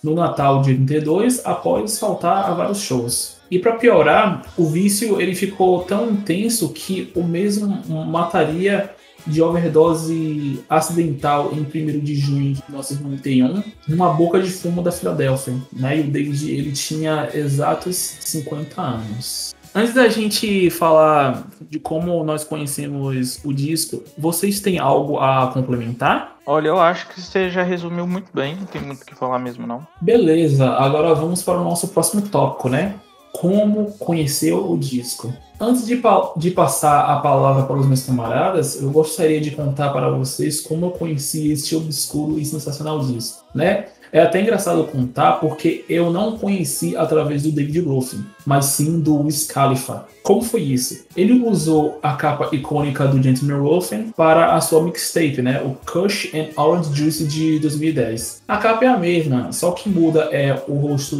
no 0.02 0.14
Natal 0.14 0.62
de 0.62 0.70
82 0.70 1.42
após 1.44 1.98
faltar 1.98 2.50
a 2.50 2.54
vários 2.54 2.80
shows. 2.80 3.35
E 3.50 3.58
para 3.58 3.72
piorar, 3.72 4.42
o 4.56 4.66
vício 4.66 5.20
ele 5.20 5.34
ficou 5.34 5.82
tão 5.84 6.10
intenso 6.10 6.70
que 6.70 7.10
o 7.14 7.22
mesmo 7.22 7.82
mataria 8.06 8.90
de 9.26 9.42
overdose 9.42 10.64
acidental 10.68 11.50
em 11.52 11.60
1 11.60 12.00
de 12.00 12.14
junho 12.14 12.54
de 12.54 12.62
1991 12.68 13.62
numa 13.88 14.12
boca 14.12 14.40
de 14.40 14.50
fumo 14.50 14.82
da 14.82 14.92
Filadélfia. 14.92 15.54
Né? 15.72 15.98
E 15.98 16.00
o 16.02 16.10
David 16.10 16.50
ele 16.50 16.72
tinha 16.72 17.28
exatos 17.34 17.96
50 17.96 18.80
anos. 18.80 19.54
Antes 19.74 19.92
da 19.92 20.08
gente 20.08 20.70
falar 20.70 21.48
de 21.60 21.78
como 21.78 22.24
nós 22.24 22.44
conhecemos 22.44 23.38
o 23.44 23.52
disco, 23.52 24.02
vocês 24.16 24.60
têm 24.60 24.78
algo 24.78 25.18
a 25.18 25.48
complementar? 25.48 26.38
Olha, 26.46 26.68
eu 26.68 26.78
acho 26.78 27.08
que 27.08 27.20
você 27.20 27.50
já 27.50 27.62
resumiu 27.62 28.06
muito 28.06 28.30
bem, 28.32 28.56
não 28.56 28.64
tem 28.64 28.80
muito 28.80 29.02
o 29.02 29.04
que 29.04 29.14
falar 29.14 29.38
mesmo 29.38 29.66
não. 29.66 29.86
Beleza, 30.00 30.70
agora 30.70 31.14
vamos 31.14 31.42
para 31.42 31.60
o 31.60 31.64
nosso 31.64 31.88
próximo 31.88 32.22
tópico, 32.22 32.70
né? 32.70 32.94
Como 33.32 33.92
conheceu 33.98 34.70
o 34.70 34.78
disco. 34.78 35.32
Antes 35.58 35.86
de, 35.86 35.96
pa 35.96 36.32
de, 36.36 36.50
passar 36.50 37.06
a 37.06 37.16
palavra 37.20 37.62
para 37.64 37.76
os 37.76 37.86
meus 37.86 38.02
camaradas, 38.02 38.80
eu 38.80 38.90
gostaria 38.90 39.40
de 39.40 39.50
contar 39.50 39.90
para 39.90 40.10
vocês 40.10 40.60
como 40.60 40.86
eu 40.86 40.90
conheci 40.90 41.50
este 41.50 41.74
obscuro 41.74 42.38
e 42.38 42.44
sensacional 42.44 43.00
disco, 43.00 43.42
né? 43.54 43.86
É 44.12 44.20
até 44.20 44.40
engraçado 44.40 44.84
contar 44.84 45.32
porque 45.32 45.84
eu 45.88 46.10
não 46.10 46.38
conheci 46.38 46.96
através 46.96 47.42
do 47.42 47.50
David 47.50 47.80
Ruffin, 47.80 48.24
mas 48.44 48.66
sim 48.66 49.00
do 49.00 49.22
Wiz 49.22 49.46
Khalifa. 49.46 50.06
Como 50.22 50.42
foi 50.42 50.62
isso? 50.62 51.04
Ele 51.16 51.42
usou 51.46 51.98
a 52.02 52.12
capa 52.14 52.54
icônica 52.54 53.06
do 53.06 53.22
Gentleman 53.22 53.60
Ruffin 53.60 54.12
para 54.16 54.54
a 54.54 54.60
sua 54.60 54.82
mixtape, 54.82 55.42
né? 55.42 55.60
O 55.62 55.76
Kush 55.90 56.32
and 56.34 56.48
Orange 56.56 56.94
Juice 56.94 57.24
de 57.24 57.58
2010. 57.58 58.42
A 58.46 58.56
capa 58.58 58.84
é 58.84 58.88
a 58.88 58.96
mesma, 58.96 59.52
só 59.52 59.72
que 59.72 59.88
muda 59.88 60.28
é 60.32 60.62
o 60.68 60.74
rosto 60.74 61.16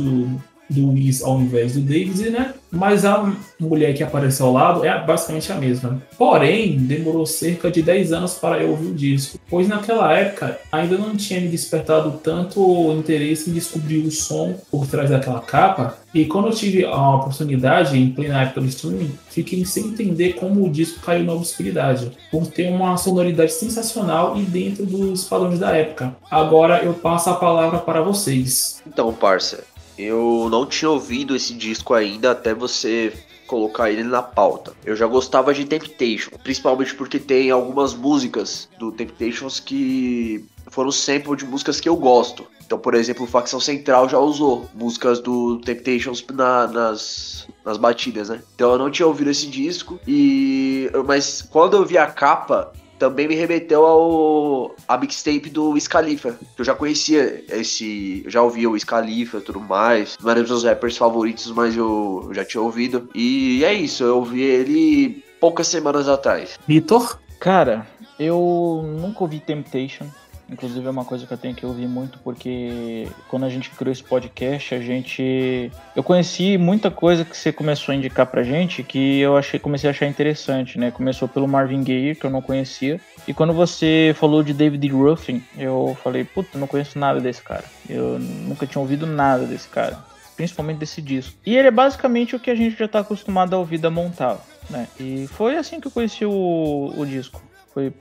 do 0.69 0.91
Wiz 0.91 1.23
ao 1.23 1.41
invés 1.41 1.75
do 1.75 1.81
David, 1.81 2.31
né? 2.31 2.55
Mas 2.71 3.05
a 3.05 3.33
mulher 3.59 3.95
que 3.95 4.03
apareceu 4.03 4.47
ao 4.47 4.53
lado 4.53 4.85
é 4.85 5.05
basicamente 5.05 5.51
a 5.53 5.55
mesma. 5.55 6.03
Porém, 6.19 6.77
demorou 6.77 7.25
cerca 7.25 7.71
de 7.71 7.81
10 7.81 8.13
anos 8.13 8.35
para 8.35 8.63
eu 8.63 8.71
ouvir 8.71 8.89
o 8.89 8.95
disco, 8.95 9.39
pois 9.49 9.69
naquela 9.69 10.13
época 10.13 10.59
ainda 10.71 10.99
não 10.99 11.17
tinha 11.17 11.41
me 11.41 11.49
despertado 11.49 12.21
tanto 12.23 12.93
interesse 12.93 13.49
em 13.49 13.53
descobrir 13.53 13.99
o 13.99 14.11
som 14.11 14.55
por 14.71 14.87
trás 14.87 15.11
daquela 15.11 15.41
capa. 15.41 15.99
E 16.13 16.25
quando 16.25 16.49
eu 16.49 16.55
tive 16.55 16.85
a 16.85 17.15
oportunidade, 17.15 17.99
em 17.99 18.11
plena 18.11 18.43
época 18.43 18.63
do 18.63 18.67
streaming, 18.67 19.13
fiquei 19.29 19.65
sem 19.65 19.89
entender 19.89 20.33
como 20.35 20.65
o 20.65 20.71
disco 20.71 21.01
caiu 21.01 21.25
na 21.25 21.35
obscuridade, 21.35 22.11
por 22.31 22.47
ter 22.47 22.71
uma 22.71 22.97
sonoridade 22.97 23.53
sensacional 23.53 24.37
e 24.37 24.43
dentro 24.43 24.87
dos 24.87 25.25
padrões 25.25 25.59
da 25.59 25.77
época. 25.77 26.17
Agora 26.31 26.83
eu 26.83 26.95
passo 26.95 27.31
a 27.31 27.35
palavra 27.35 27.79
para 27.79 28.01
vocês. 28.01 28.83
Então, 28.87 29.13
parça, 29.13 29.65
eu 29.99 30.49
não 30.51 30.67
tinha 30.67 30.91
ouvido 30.91 31.35
esse 31.35 31.55
disco 31.55 31.95
ainda 31.95 32.31
até 32.33 32.55
você 32.55 33.13
colocar 33.47 33.91
ele 33.91 34.03
na 34.03 34.23
pauta. 34.23 34.73
Eu 34.85 34.97
já 34.97 35.07
gostava 35.07 35.55
de 35.55 35.65
Temptation, 35.65 36.31
principalmente 36.43 36.95
porque 36.95 37.19
tem 37.19 37.51
algumas 37.51 37.95
músicas 37.95 38.69
do 38.79 38.93
Temptations 38.93 39.61
que 39.61 40.45
foram 40.69 40.91
sample 40.91 41.37
de 41.37 41.45
músicas 41.45 41.81
que 41.81 41.89
eu 41.89 41.97
gosto. 41.97 42.47
Então, 42.67 42.79
por 42.79 42.95
exemplo, 42.95 43.27
Facção 43.27 43.61
Central 43.61 44.09
já 44.09 44.19
usou 44.19 44.69
músicas 44.75 45.21
do 45.21 45.59
Temptations 45.59 46.25
na, 46.33 46.67
nas, 46.67 47.47
nas 47.65 47.77
batidas, 47.77 48.29
né? 48.29 48.43
Então 48.57 48.73
eu 48.73 48.79
não 48.79 48.91
tinha 48.91 49.07
ouvido 49.07 49.31
esse 49.31 49.47
disco 49.47 50.01
e 50.07 50.91
mas 51.07 51.43
quando 51.43 51.77
eu 51.77 51.87
vi 51.87 51.97
a 51.97 52.07
capa, 52.07 52.73
também 52.99 53.29
me 53.29 53.35
remeteu 53.35 53.85
ao 53.85 54.75
a 54.89 54.97
mixtape 54.97 55.51
do 55.51 55.79
Scalifa, 55.79 56.39
que 56.55 56.61
eu 56.61 56.65
já 56.65 56.75
conhecia 56.75 57.45
esse, 57.51 58.23
eu 58.25 58.31
já 58.31 58.43
ouvia 58.43 58.71
o 58.71 58.79
Scalifa 58.79 59.39
e 59.39 59.41
tudo 59.41 59.61
mais, 59.61 60.17
não 60.23 60.31
era 60.31 60.41
dos 60.41 60.51
meus 60.51 60.65
rappers 60.65 60.97
favoritos, 60.97 61.51
mas 61.53 61.77
eu, 61.77 62.25
eu 62.29 62.35
já 62.35 62.45
tinha 62.45 62.63
ouvido. 62.63 63.09
E 63.15 63.65
é 63.65 63.73
isso, 63.73 64.05
eu 64.05 64.17
ouvi 64.17 64.43
ele 64.43 65.25
poucas 65.41 65.67
semanas 65.69 66.09
atrás. 66.09 66.59
Vitor? 66.67 67.19
Cara, 67.39 67.87
eu 68.19 68.83
nunca 68.99 69.23
ouvi 69.23 69.41
Temptation. 69.41 70.07
Inclusive 70.49 70.87
é 70.87 70.91
uma 70.91 71.05
coisa 71.05 71.27
que 71.27 71.33
eu 71.33 71.39
tenho 71.39 71.55
que 71.55 71.67
ouvir 71.67 71.89
muito 71.89 72.19
porque 72.21 73.09
quando 73.29 73.45
a 73.45 73.49
gente 73.49 73.71
criou 73.71 73.93
esse 73.93 74.03
podcast, 74.03 74.75
a 74.75 74.81
gente 74.81 75.73
eu 75.95 76.03
conheci 76.03 76.57
muita 76.57 76.91
coisa 76.91 77.25
que 77.25 77.37
você 77.37 77.53
começou 77.53 77.93
a 77.93 77.97
indicar 77.97 78.27
pra 78.27 78.45
gente 78.45 78.83
que 78.83 79.19
eu 79.21 79.37
achei 79.37 79.59
comecei 79.59 79.89
a 79.89 79.93
achar 79.93 80.07
interessante, 80.07 80.79
né? 80.79 80.91
Começou 80.91 81.27
pelo 81.27 81.49
Marvin 81.49 81.83
Gaye, 81.83 82.15
que 82.15 82.25
eu 82.25 82.31
não 82.31 82.41
conhecia, 82.41 83.01
e 83.27 83.35
quando 83.35 83.53
você 83.53 84.15
falou 84.17 84.43
de 84.43 84.53
David 84.53 84.87
Ruffin, 84.89 85.43
eu 85.59 85.97
falei, 86.03 86.25
puta, 86.25 86.57
não 86.57 86.69
conheço 86.69 86.97
nada 86.99 87.21
desse 87.21 87.43
cara. 87.43 87.65
Eu 87.89 88.19
nunca 88.19 88.67
tinha 88.67 88.81
ouvido 88.81 89.05
nada 89.05 89.45
desse 89.45 89.69
cara, 89.69 89.99
principalmente 90.37 90.79
desse 90.79 91.03
disco. 91.03 91.37
E 91.45 91.57
ele 91.57 91.69
é 91.69 91.73
basicamente 91.73 92.37
o 92.37 92.41
que 92.41 92.51
a 92.51 92.55
gente 92.55 92.77
já 92.77 92.87
tá 92.87 93.01
acostumado 93.01 93.55
a 93.55 93.59
ouvir 93.59 93.79
da 93.79 93.91
Montal, 93.91 94.47
né? 94.71 94.87
E 95.01 95.27
foi 95.27 95.57
assim 95.57 95.81
que 95.81 95.89
eu 95.89 95.93
conheci 95.93 96.25
o, 96.25 96.93
o 96.97 97.05
disco. 97.05 97.43
Foi 97.75 97.93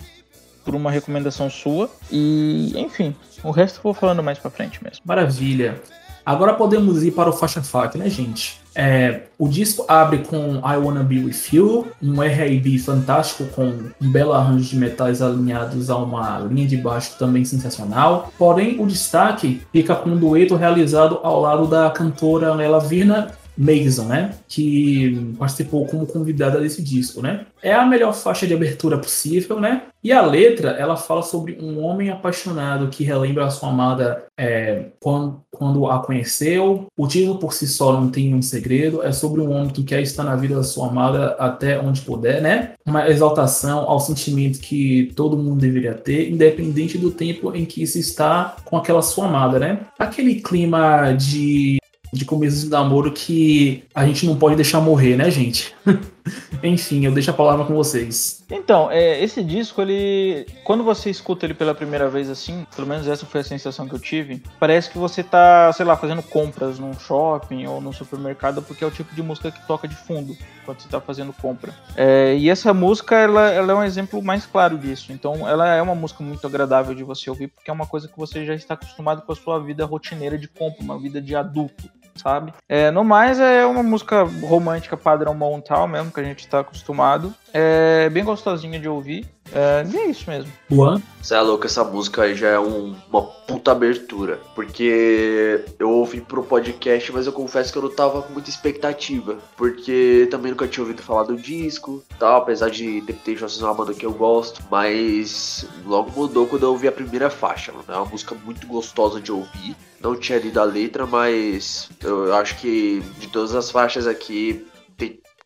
por 0.66 0.76
uma 0.76 0.92
recomendação 0.92 1.50
sua. 1.50 1.90
E, 2.12 2.74
enfim, 2.76 3.16
o 3.44 3.52
resto 3.52 3.78
eu 3.78 3.84
vou 3.84 3.94
falando 3.94 4.24
mais 4.24 4.40
pra 4.40 4.50
frente 4.50 4.84
mesmo. 4.84 5.00
Maravilha. 5.06 5.80
Agora 6.26 6.56
podemos 6.56 7.04
ir 7.04 7.12
para 7.12 7.30
o 7.30 7.34
faixa 7.34 7.62
FAQ, 7.62 8.00
né, 8.00 8.10
gente? 8.10 8.60
É, 8.74 9.22
o 9.38 9.48
disco 9.48 9.86
abre 9.88 10.18
com 10.18 10.56
I 10.58 10.76
Wanna 10.76 11.04
Be 11.04 11.24
With 11.24 11.54
You, 11.54 11.88
um 12.02 12.22
R&B 12.22 12.80
fantástico 12.80 13.46
com 13.54 13.92
um 14.02 14.12
belo 14.12 14.34
arranjo 14.34 14.72
de 14.72 14.76
metais 14.76 15.22
alinhados 15.22 15.90
a 15.92 15.96
uma 15.98 16.40
linha 16.40 16.68
de 16.68 16.78
baixo 16.78 17.16
também 17.20 17.46
sensacional. 17.46 18.34
Porém, 18.40 18.82
o 18.82 18.88
destaque 18.88 19.62
fica 19.72 19.96
com 19.96 20.10
um 20.10 20.18
dueto 20.18 20.56
realizado 20.56 21.20
ao 21.22 21.40
lado 21.40 21.68
da 21.68 21.92
cantora 21.92 22.56
Lela 22.56 22.80
Virna 22.80 23.32
Mason, 23.58 24.06
né? 24.06 24.34
Que 24.48 25.34
participou 25.38 25.86
como 25.86 26.06
convidada 26.06 26.60
desse 26.60 26.82
disco, 26.82 27.22
né? 27.22 27.46
É 27.62 27.74
a 27.74 27.86
melhor 27.86 28.14
faixa 28.14 28.46
de 28.46 28.54
abertura 28.54 28.98
possível, 28.98 29.60
né? 29.60 29.84
E 30.04 30.12
a 30.12 30.22
letra, 30.22 30.72
ela 30.72 30.96
fala 30.96 31.24
sobre 31.24 31.58
um 31.60 31.84
homem 31.84 32.12
apaixonado 32.12 32.90
que 32.90 33.04
relembra 33.04 33.46
a 33.46 33.50
sua 33.50 33.70
amada 33.70 34.26
é, 34.38 34.90
quando, 35.00 35.42
quando 35.50 35.88
a 35.90 35.98
conheceu. 36.00 36.86
O 36.96 37.08
título 37.08 37.40
por 37.40 37.54
si 37.54 37.68
só 37.68 38.00
não 38.00 38.12
tem 38.12 38.36
um 38.36 38.42
segredo. 38.42 39.02
É 39.02 39.12
sobre 39.12 39.42
um 39.42 39.52
homem 39.52 39.70
que 39.70 39.84
quer 39.84 40.02
estar 40.02 40.24
na 40.24 40.36
vida 40.36 40.56
da 40.56 40.64
sua 40.64 40.90
amada 40.90 41.30
até 41.40 41.80
onde 41.80 42.02
puder, 42.02 42.40
né? 42.40 42.74
Uma 42.86 43.10
exaltação 43.10 43.80
ao 43.90 44.00
sentimento 44.00 44.60
que 44.60 45.12
todo 45.16 45.38
mundo 45.38 45.60
deveria 45.60 45.96
ter, 45.96 46.30
independente 46.30 47.00
do 47.00 47.10
tempo 47.10 47.56
em 47.56 47.66
que 47.66 47.88
se 47.88 48.00
está 48.00 48.58
com 48.64 48.78
aquela 48.78 49.02
sua 49.02 49.26
amada, 49.26 49.58
né? 49.58 49.80
Aquele 49.98 50.36
clima 50.36 51.14
de 51.14 51.80
de 52.16 52.26
começo 52.26 52.66
de 52.66 52.70
namoro 52.70 53.12
que 53.12 53.84
a 53.94 54.06
gente 54.06 54.26
não 54.26 54.36
pode 54.36 54.56
deixar 54.56 54.80
morrer, 54.82 55.16
né, 55.16 55.30
gente? 55.30 55.74
Enfim, 56.64 57.06
eu 57.06 57.12
deixo 57.12 57.30
a 57.30 57.34
palavra 57.34 57.66
com 57.66 57.76
vocês. 57.76 58.44
Então, 58.50 58.90
é, 58.92 59.24
esse 59.24 59.44
disco, 59.44 59.82
ele. 59.82 60.48
Quando 60.64 60.84
você 60.84 61.10
escuta 61.10 61.46
ele 61.46 61.54
pela 61.54 61.76
primeira 61.76 62.10
vez 62.10 62.30
assim, 62.30 62.66
pelo 62.76 62.88
menos 62.88 63.08
essa 63.08 63.26
foi 63.26 63.42
a 63.42 63.44
sensação 63.44 63.88
que 63.88 63.94
eu 63.94 64.00
tive, 64.00 64.42
parece 64.60 64.90
que 64.90 64.98
você 64.98 65.24
tá, 65.24 65.72
sei 65.74 65.86
lá, 65.86 65.96
fazendo 65.96 66.24
compras 66.24 66.80
num 66.80 66.98
shopping 66.98 67.68
ou 67.68 67.80
no 67.80 67.94
supermercado, 67.94 68.62
porque 68.62 68.84
é 68.84 68.88
o 68.88 68.92
tipo 68.92 69.14
de 69.14 69.22
música 69.22 69.52
que 69.52 69.66
toca 69.68 69.88
de 69.88 69.96
fundo 69.96 70.36
quando 70.66 70.80
você 70.80 70.90
tá 70.90 71.00
fazendo 71.00 71.32
compra. 71.34 71.74
É, 71.96 72.36
e 72.36 72.50
essa 72.50 72.74
música, 72.74 73.16
ela, 73.16 73.52
ela 73.52 73.74
é 73.74 73.76
um 73.76 73.84
exemplo 73.84 74.22
mais 74.22 74.46
claro 74.46 74.78
disso. 74.78 75.12
Então, 75.12 75.48
ela 75.48 75.76
é 75.76 75.82
uma 75.82 75.96
música 75.96 76.24
muito 76.24 76.46
agradável 76.48 76.96
de 76.96 77.04
você 77.04 77.30
ouvir, 77.30 77.48
porque 77.48 77.70
é 77.70 77.74
uma 77.74 77.86
coisa 77.86 78.08
que 78.08 78.18
você 78.18 78.46
já 78.46 78.56
está 78.56 78.74
acostumado 78.74 79.22
com 79.22 79.32
a 79.32 79.36
sua 79.36 79.60
vida 79.60 79.86
rotineira 79.86 80.38
de 80.38 80.48
compra, 80.48 80.84
uma 80.84 80.98
vida 80.98 81.22
de 81.22 81.36
adulto 81.36 81.90
sabe? 82.16 82.54
É, 82.68 82.92
no 82.92 83.04
mais, 83.04 83.40
é 83.40 83.66
uma 83.66 83.84
música 83.84 84.24
romântica 84.24 84.96
padrão 84.98 85.34
Montal 85.34 85.88
mesmo, 85.88 86.12
que 86.12 86.20
a 86.20 86.24
gente 86.24 86.48
tá 86.48 86.60
acostumado. 86.60 87.34
É 87.54 88.10
bem 88.10 88.24
gostosinha 88.24 88.80
de 88.80 88.88
ouvir. 88.88 89.35
É, 89.52 89.86
e 89.88 89.98
é 89.98 90.06
isso 90.08 90.30
mesmo. 90.30 90.52
Juan? 90.70 91.02
Você 91.22 91.34
é 91.34 91.42
louco, 91.42 91.66
essa 91.66 91.84
música 91.84 92.24
aí 92.24 92.36
já 92.36 92.50
é 92.50 92.60
um, 92.60 92.96
uma 93.10 93.22
puta 93.22 93.72
abertura. 93.72 94.40
Porque 94.54 95.64
eu 95.80 95.90
ouvi 95.90 96.22
pro 96.22 96.44
podcast, 96.44 97.12
mas 97.12 97.25
eu 97.25 97.34
confesso 97.34 97.72
que 97.72 97.78
eu 97.78 97.84
não 97.84 97.90
tava 97.90 98.22
com 98.22 98.34
muita 98.34 98.50
expectativa. 98.50 99.38
Porque 99.56 100.28
também 100.30 100.52
nunca 100.52 100.68
tinha 100.68 100.84
ouvido 100.84 101.02
falar 101.02 101.24
do 101.24 101.38
disco, 101.38 102.04
tal, 102.20 102.42
apesar 102.42 102.70
de 102.70 103.02
Temptation 103.02 103.48
ser 103.48 103.64
uma 103.64 103.74
banda 103.74 103.94
que 103.94 104.06
eu 104.06 104.14
gosto. 104.14 104.62
Mas 104.70 105.66
logo 105.86 106.12
mudou 106.12 106.48
quando 106.48 106.64
eu 106.64 106.72
ouvi 106.72 106.88
a 106.88 106.92
primeira 106.92 107.30
faixa. 107.30 107.72
Mano. 107.72 107.86
É 107.88 107.96
uma 107.96 108.06
música 108.06 108.36
muito 108.44 108.68
gostosa 108.68 109.20
de 109.22 109.32
ouvir. 109.32 109.75
Não 110.00 110.16
tinha 110.16 110.38
lido 110.38 110.60
a 110.60 110.64
letra, 110.64 111.06
mas 111.08 111.90
eu 112.04 112.34
acho 112.36 112.58
que 112.58 113.02
de 113.20 113.28
todas 113.28 113.56
as 113.56 113.72
faixas 113.72 114.06
aqui, 114.06 114.68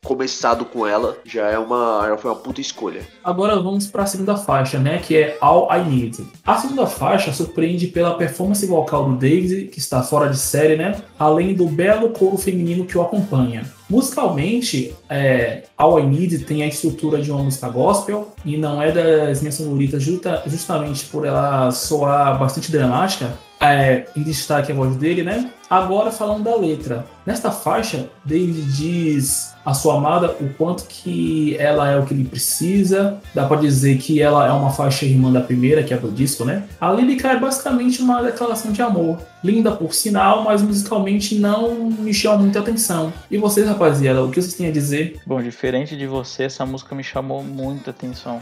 começado 0.03 0.65
com 0.65 0.88
ela 0.88 1.18
já 1.25 1.48
é 1.48 1.58
uma, 1.58 2.06
já 2.08 2.18
foi 2.18 2.32
uma 2.32 2.38
puta 2.38 2.62
escolha. 2.62 3.01
Agora 3.24 3.60
vamos 3.60 3.88
para 3.88 4.03
a 4.03 4.06
segunda 4.06 4.38
faixa, 4.38 4.79
né, 4.79 5.00
que 5.00 5.18
é 5.18 5.38
All 5.41 5.68
I 5.72 5.84
Need. 5.84 6.25
A 6.46 6.58
segunda 6.58 6.88
faixa 6.88 7.34
surpreende 7.34 7.88
pela 7.88 8.15
performance 8.15 8.65
vocal 8.65 9.10
do 9.10 9.18
David, 9.18 9.68
que 9.68 9.79
está 9.79 10.01
fora 10.01 10.29
de 10.29 10.38
série, 10.38 10.77
né, 10.77 11.01
além 11.18 11.53
do 11.53 11.65
belo 11.65 12.10
coro 12.10 12.38
feminino 12.38 12.86
que 12.86 12.98
o 12.98 13.01
acompanha. 13.01 13.65
Musicalmente, 13.89 14.96
é, 15.10 15.63
All 15.77 16.00
I 16.00 16.06
Need 16.06 16.39
tem 16.39 16.63
a 16.63 16.68
estrutura 16.68 17.22
de 17.22 17.32
uma 17.32 17.44
música 17.44 17.68
gospel 17.70 18.34
e 18.46 18.56
não 18.56 18.82
é 18.82 18.91
das 18.91 19.41
minhas 19.41 19.58
favoritas 19.58 20.01
justa, 20.01 20.44
justamente 20.46 21.06
por 21.06 21.25
ela 21.25 21.72
soar 21.72 22.38
bastante 22.39 22.72
dramática, 22.72 23.34
é, 23.60 24.06
em 24.16 24.24
destaque 24.24 24.72
a 24.72 24.75
voz 24.75 24.96
dele, 24.96 25.24
né? 25.24 25.51
Agora 25.70 26.12
falando 26.12 26.44
da 26.44 26.56
letra. 26.56 27.06
Nesta 27.25 27.51
faixa, 27.51 28.10
David 28.24 28.63
diz 28.72 29.54
a 29.63 29.74
sua 29.74 29.98
amada 29.98 30.36
o 30.39 30.50
quanto 30.54 30.86
que 30.86 31.56
ela 31.58 31.92
é 31.92 32.00
o 32.00 32.06
que 32.06 32.13
ele 32.13 32.24
precisa. 32.24 33.22
Dá 33.36 33.46
para 33.46 33.62
dizer 33.62 33.98
que 33.98 34.22
ela 34.22 34.48
é 34.48 34.51
uma 34.51 34.72
faixa 34.72 35.06
irmã 35.06 35.32
da 35.32 35.42
primeira, 35.42 35.84
que 35.84 35.94
é 35.94 35.98
do 35.98 36.10
disco, 36.10 36.46
né? 36.46 36.63
A 36.80 36.92
lírica 36.92 37.30
é 37.30 37.39
basicamente 37.39 38.01
uma 38.01 38.24
declaração 38.24 38.72
de 38.72 38.82
amor. 38.82 39.20
Linda 39.44 39.72
por 39.72 39.94
sinal, 39.94 40.44
mas 40.44 40.62
musicalmente 40.62 41.36
não 41.36 41.75
me 41.75 42.13
chama 42.13 42.38
muita 42.38 42.60
atenção. 42.60 43.13
E 43.30 43.38
vocês, 43.38 43.68
rapaziada, 43.68 44.24
o 44.24 44.32
que 44.32 44.42
vocês 44.42 44.56
têm 44.56 44.68
a 44.68 44.72
dizer? 44.72 45.22
Bom, 45.25 45.42
diferente 45.42 45.96
de 45.96 46.08
você, 46.08 46.44
essa 46.44 46.66
música 46.66 46.96
me 46.96 47.04
chamou 47.04 47.44
muita 47.44 47.92
atenção. 47.92 48.42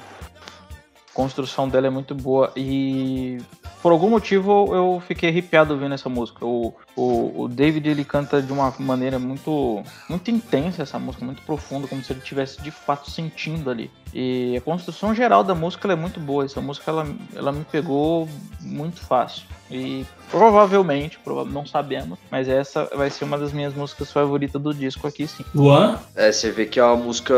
A 1.09 1.13
construção 1.13 1.67
dela 1.67 1.87
é 1.87 1.89
muito 1.89 2.13
boa 2.15 2.51
e 2.55 3.39
por 3.81 3.91
algum 3.91 4.09
motivo 4.09 4.73
eu 4.73 5.01
fiquei 5.05 5.29
arrepiado 5.29 5.73
ouvindo 5.73 5.93
essa 5.93 6.09
música. 6.09 6.45
O, 6.45 6.73
o, 6.97 7.43
o 7.43 7.47
David 7.47 7.87
ele 7.87 8.03
canta 8.03 8.41
de 8.41 8.51
uma 8.51 8.73
maneira 8.79 9.19
muito, 9.19 9.83
muito 10.09 10.31
intensa 10.31 10.81
essa 10.81 10.97
música, 10.97 11.23
muito 11.23 11.43
profunda, 11.43 11.87
como 11.87 12.03
se 12.03 12.11
ele 12.11 12.19
estivesse 12.19 12.59
de 12.59 12.71
fato 12.71 13.11
sentindo 13.11 13.69
ali. 13.69 13.91
E 14.13 14.57
a 14.57 14.61
construção 14.61 15.13
geral 15.13 15.43
da 15.43 15.53
música 15.53 15.91
é 15.91 15.95
muito 15.95 16.19
boa. 16.19 16.45
Essa 16.45 16.59
música 16.59 16.89
ela, 16.89 17.07
ela 17.35 17.51
me 17.51 17.63
pegou 17.65 18.27
muito 18.61 18.99
fácil. 18.99 19.43
E 19.69 20.05
provavelmente, 20.31 21.19
não 21.51 21.65
sabemos, 21.65 22.17
mas 22.31 22.47
essa 22.47 22.85
vai 22.95 23.09
ser 23.09 23.25
uma 23.25 23.37
das 23.37 23.51
minhas 23.51 23.73
músicas 23.73 24.11
favoritas 24.11 24.61
do 24.61 24.73
disco 24.73 25.05
aqui, 25.07 25.27
sim. 25.27 25.43
Luan? 25.53 25.99
É, 26.15 26.31
você 26.31 26.51
vê 26.51 26.65
que 26.65 26.79
é 26.79 26.83
uma 26.83 26.95
música. 26.95 27.35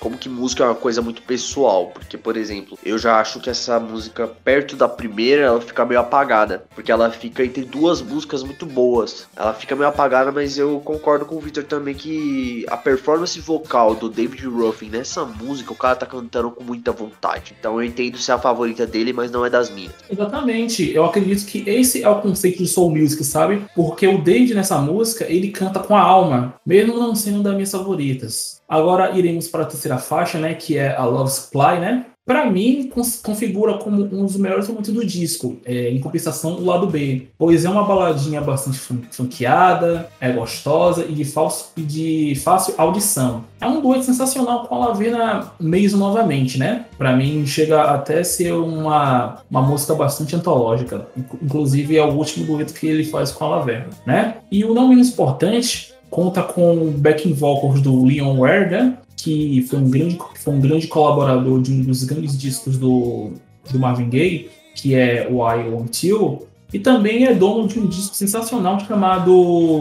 Como 0.00 0.16
que 0.16 0.28
música 0.28 0.64
é 0.64 0.66
uma 0.66 0.74
coisa 0.74 1.02
muito 1.02 1.20
pessoal. 1.22 1.88
Porque, 1.88 2.16
por 2.16 2.36
exemplo, 2.36 2.78
eu 2.82 2.98
já 2.98 3.20
acho 3.20 3.40
que 3.40 3.50
essa 3.50 3.78
música, 3.78 4.26
perto 4.26 4.74
da 4.74 4.88
primeira, 4.88 5.42
ela 5.42 5.60
fica 5.60 5.84
meio 5.84 6.00
apagada. 6.00 6.64
Porque 6.74 6.90
ela 6.90 7.10
fica 7.10 7.44
entre 7.44 7.64
duas 7.64 8.00
músicas 8.00 8.42
muito 8.42 8.64
boas. 8.64 8.95
Ela 9.36 9.52
fica 9.52 9.76
meio 9.76 9.88
apagada, 9.88 10.32
mas 10.32 10.58
eu 10.58 10.80
concordo 10.80 11.24
com 11.24 11.36
o 11.36 11.40
Victor 11.40 11.64
também 11.64 11.94
que 11.94 12.64
a 12.68 12.76
performance 12.76 13.38
vocal 13.40 13.94
do 13.94 14.08
David 14.08 14.46
Ruffin 14.46 14.88
nessa 14.88 15.24
música, 15.24 15.72
o 15.72 15.76
cara 15.76 15.96
tá 15.96 16.06
cantando 16.06 16.50
com 16.50 16.64
muita 16.64 16.92
vontade. 16.92 17.54
Então 17.58 17.80
eu 17.80 17.86
entendo 17.86 18.18
ser 18.18 18.32
a 18.32 18.38
favorita 18.38 18.86
dele, 18.86 19.12
mas 19.12 19.30
não 19.30 19.44
é 19.44 19.50
das 19.50 19.70
minhas. 19.70 19.92
Exatamente. 20.10 20.92
Eu 20.94 21.04
acredito 21.04 21.46
que 21.46 21.68
esse 21.68 22.02
é 22.02 22.08
o 22.08 22.20
conceito 22.20 22.58
de 22.58 22.68
soul 22.68 22.90
music, 22.90 23.22
sabe? 23.24 23.64
Porque 23.74 24.06
o 24.06 24.22
David 24.22 24.54
nessa 24.54 24.78
música, 24.78 25.24
ele 25.28 25.50
canta 25.50 25.80
com 25.80 25.94
a 25.94 26.00
alma, 26.00 26.54
mesmo 26.64 26.96
não 26.96 27.14
sendo 27.14 27.42
das 27.42 27.54
minhas 27.54 27.70
favoritas. 27.70 28.60
Agora 28.68 29.16
iremos 29.16 29.48
para 29.48 29.62
a 29.62 29.66
terceira 29.66 29.98
faixa, 29.98 30.38
né, 30.38 30.54
que 30.54 30.76
é 30.76 30.96
a 30.96 31.04
Love 31.04 31.30
Supply, 31.30 31.78
né? 31.78 32.06
Para 32.26 32.50
mim, 32.50 32.90
configura 33.22 33.74
como 33.74 34.02
um 34.02 34.26
dos 34.26 34.36
melhores 34.36 34.66
momentos 34.66 34.92
do 34.92 35.06
disco, 35.06 35.58
é, 35.64 35.90
em 35.90 36.00
compensação 36.00 36.54
o 36.54 36.64
lado 36.64 36.88
B, 36.88 37.28
pois 37.38 37.64
é 37.64 37.70
uma 37.70 37.84
baladinha 37.84 38.40
bastante 38.40 38.80
funkeada, 39.12 40.08
é 40.20 40.32
gostosa 40.32 41.06
e 41.08 41.12
de, 41.12 41.24
falso, 41.24 41.70
e 41.76 41.82
de 41.82 42.34
fácil 42.42 42.74
audição. 42.76 43.44
É 43.60 43.66
um 43.68 43.80
dueto 43.80 44.02
sensacional 44.02 44.66
com 44.66 44.74
a 44.74 44.88
Lavina 44.88 45.52
Mason 45.60 45.98
novamente, 45.98 46.58
né? 46.58 46.86
Para 46.98 47.16
mim, 47.16 47.46
chega 47.46 47.82
até 47.82 48.24
ser 48.24 48.52
uma, 48.52 49.36
uma 49.48 49.62
música 49.62 49.94
bastante 49.94 50.34
antológica, 50.34 51.06
inclusive 51.40 51.96
é 51.96 52.04
o 52.04 52.12
último 52.12 52.44
dueto 52.44 52.74
que 52.74 52.88
ele 52.88 53.04
faz 53.04 53.30
com 53.30 53.44
a 53.44 53.48
Laverna, 53.50 53.90
né? 54.04 54.38
E 54.50 54.64
o 54.64 54.74
não 54.74 54.88
menos 54.88 55.10
importante, 55.10 55.94
conta 56.10 56.42
com 56.42 56.90
backing 56.90 57.32
vocals 57.34 57.80
do 57.80 58.04
Leon 58.04 58.40
né? 58.40 58.98
Que 59.16 59.62
foi 59.62 59.78
um 59.78 59.90
grande, 59.90 60.18
foi 60.36 60.54
um 60.54 60.60
grande 60.60 60.86
colaborador 60.86 61.62
de 61.62 61.72
um 61.72 61.82
dos 61.82 62.04
grandes 62.04 62.38
discos 62.38 62.76
do, 62.76 63.30
do 63.70 63.78
Marvin 63.78 64.08
Gaye, 64.08 64.50
que 64.74 64.94
é 64.94 65.26
o 65.30 65.36
I 65.50 65.68
Want 65.68 66.04
You, 66.04 66.46
e 66.72 66.78
também 66.78 67.24
é 67.24 67.34
dono 67.34 67.66
de 67.66 67.78
um 67.78 67.86
disco 67.86 68.14
sensacional 68.14 68.78
chamado 68.80 69.32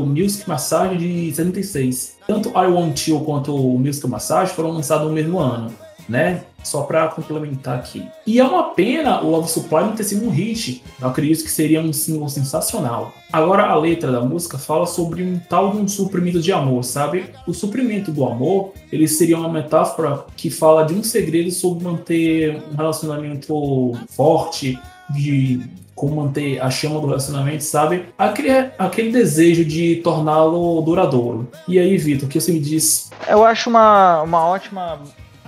Music 0.07 0.47
Massage 0.47 0.97
de 0.97 1.33
76. 1.35 2.17
Tanto 2.27 2.49
I 2.49 2.67
Want 2.67 3.07
You 3.07 3.19
quanto 3.21 3.55
Music 3.57 4.07
Massage 4.07 4.53
foram 4.53 4.71
lançados 4.71 5.07
no 5.07 5.13
mesmo 5.13 5.39
ano 5.39 5.84
né? 6.07 6.43
Só 6.63 6.81
para 6.81 7.07
complementar 7.09 7.77
aqui. 7.77 8.07
E 8.25 8.39
é 8.39 8.43
uma 8.43 8.73
pena 8.73 9.21
o 9.21 9.29
Love 9.29 9.49
Supply 9.49 9.83
não 9.83 9.95
ter 9.95 10.03
sido 10.03 10.25
um 10.25 10.29
hit. 10.29 10.83
Eu 10.99 11.07
acredito 11.07 11.43
que 11.43 11.51
seria 11.51 11.81
um 11.81 11.93
single 11.93 12.27
sensacional. 12.27 13.13
Agora 13.31 13.67
a 13.67 13.75
letra 13.75 14.11
da 14.11 14.21
música 14.21 14.57
fala 14.57 14.87
sobre 14.87 15.23
um 15.23 15.39
tal 15.39 15.71
de 15.71 15.77
um 15.77 15.87
suprimento 15.87 16.41
de 16.41 16.51
amor, 16.51 16.83
sabe? 16.83 17.25
O 17.47 17.53
suprimento 17.53 18.11
do 18.11 18.25
amor, 18.25 18.73
ele 18.91 19.07
seria 19.07 19.37
uma 19.37 19.49
metáfora 19.49 20.25
que 20.35 20.49
fala 20.49 20.83
de 20.83 20.93
um 20.93 21.03
segredo 21.03 21.51
sobre 21.51 21.83
manter 21.83 22.63
um 22.71 22.75
relacionamento 22.75 23.93
forte, 24.09 24.79
de 25.09 25.61
como 25.95 26.17
manter 26.17 26.61
a 26.61 26.69
chama 26.69 26.99
do 26.99 27.07
relacionamento, 27.07 27.63
sabe? 27.63 28.05
Aquele, 28.17 28.49
aquele 28.77 29.11
desejo 29.11 29.63
de 29.63 29.95
torná-lo 29.97 30.81
duradouro. 30.81 31.47
E 31.67 31.79
aí, 31.79 31.97
Vitor, 31.97 32.27
o 32.27 32.31
que 32.31 32.39
você 32.39 32.51
me 32.51 32.59
diz? 32.59 33.09
Eu 33.27 33.45
acho 33.45 33.69
uma, 33.69 34.21
uma 34.21 34.45
ótima 34.45 34.99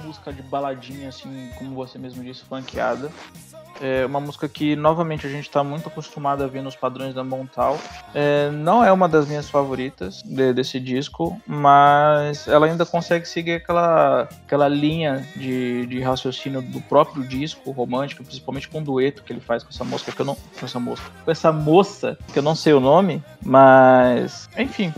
música 0.07 0.31
de 0.31 0.41
baladinha, 0.41 1.09
assim, 1.09 1.49
como 1.57 1.75
você 1.75 1.97
mesmo 1.97 2.23
disse, 2.23 2.43
funkeada. 2.43 3.11
É 3.79 4.05
uma 4.05 4.19
música 4.19 4.49
que, 4.49 4.75
novamente, 4.75 5.27
a 5.27 5.29
gente 5.29 5.43
está 5.43 5.63
muito 5.63 5.87
acostumado 5.87 6.43
a 6.43 6.47
ver 6.47 6.63
nos 6.63 6.75
padrões 6.75 7.13
da 7.13 7.23
Montal. 7.23 7.77
É, 8.13 8.49
não 8.49 8.83
é 8.83 8.91
uma 8.91 9.07
das 9.07 9.27
minhas 9.27 9.49
favoritas 9.49 10.23
de, 10.23 10.51
desse 10.53 10.79
disco, 10.79 11.39
mas 11.45 12.47
ela 12.47 12.65
ainda 12.65 12.85
consegue 12.85 13.27
seguir 13.27 13.53
aquela, 13.53 14.23
aquela 14.23 14.67
linha 14.67 15.27
de, 15.35 15.85
de 15.85 16.01
raciocínio 16.01 16.61
do 16.61 16.81
próprio 16.81 17.23
disco 17.23 17.69
romântico, 17.71 18.23
principalmente 18.23 18.67
com 18.67 18.79
o 18.79 18.83
dueto 18.83 19.23
que 19.23 19.31
ele 19.31 19.41
faz 19.41 19.61
com 19.61 19.69
essa 19.69 19.83
moça 19.83 20.11
que 20.11 20.19
eu 20.19 20.25
não. 20.25 20.35
Com 20.35 20.65
essa 20.65 20.79
moça. 20.79 21.03
Com 21.23 21.31
essa 21.31 21.51
moça, 21.51 22.17
que 22.33 22.39
eu 22.39 22.43
não 22.43 22.55
sei 22.55 22.73
o 22.73 22.79
nome, 22.79 23.23
mas. 23.43 24.49
Enfim. 24.57 24.93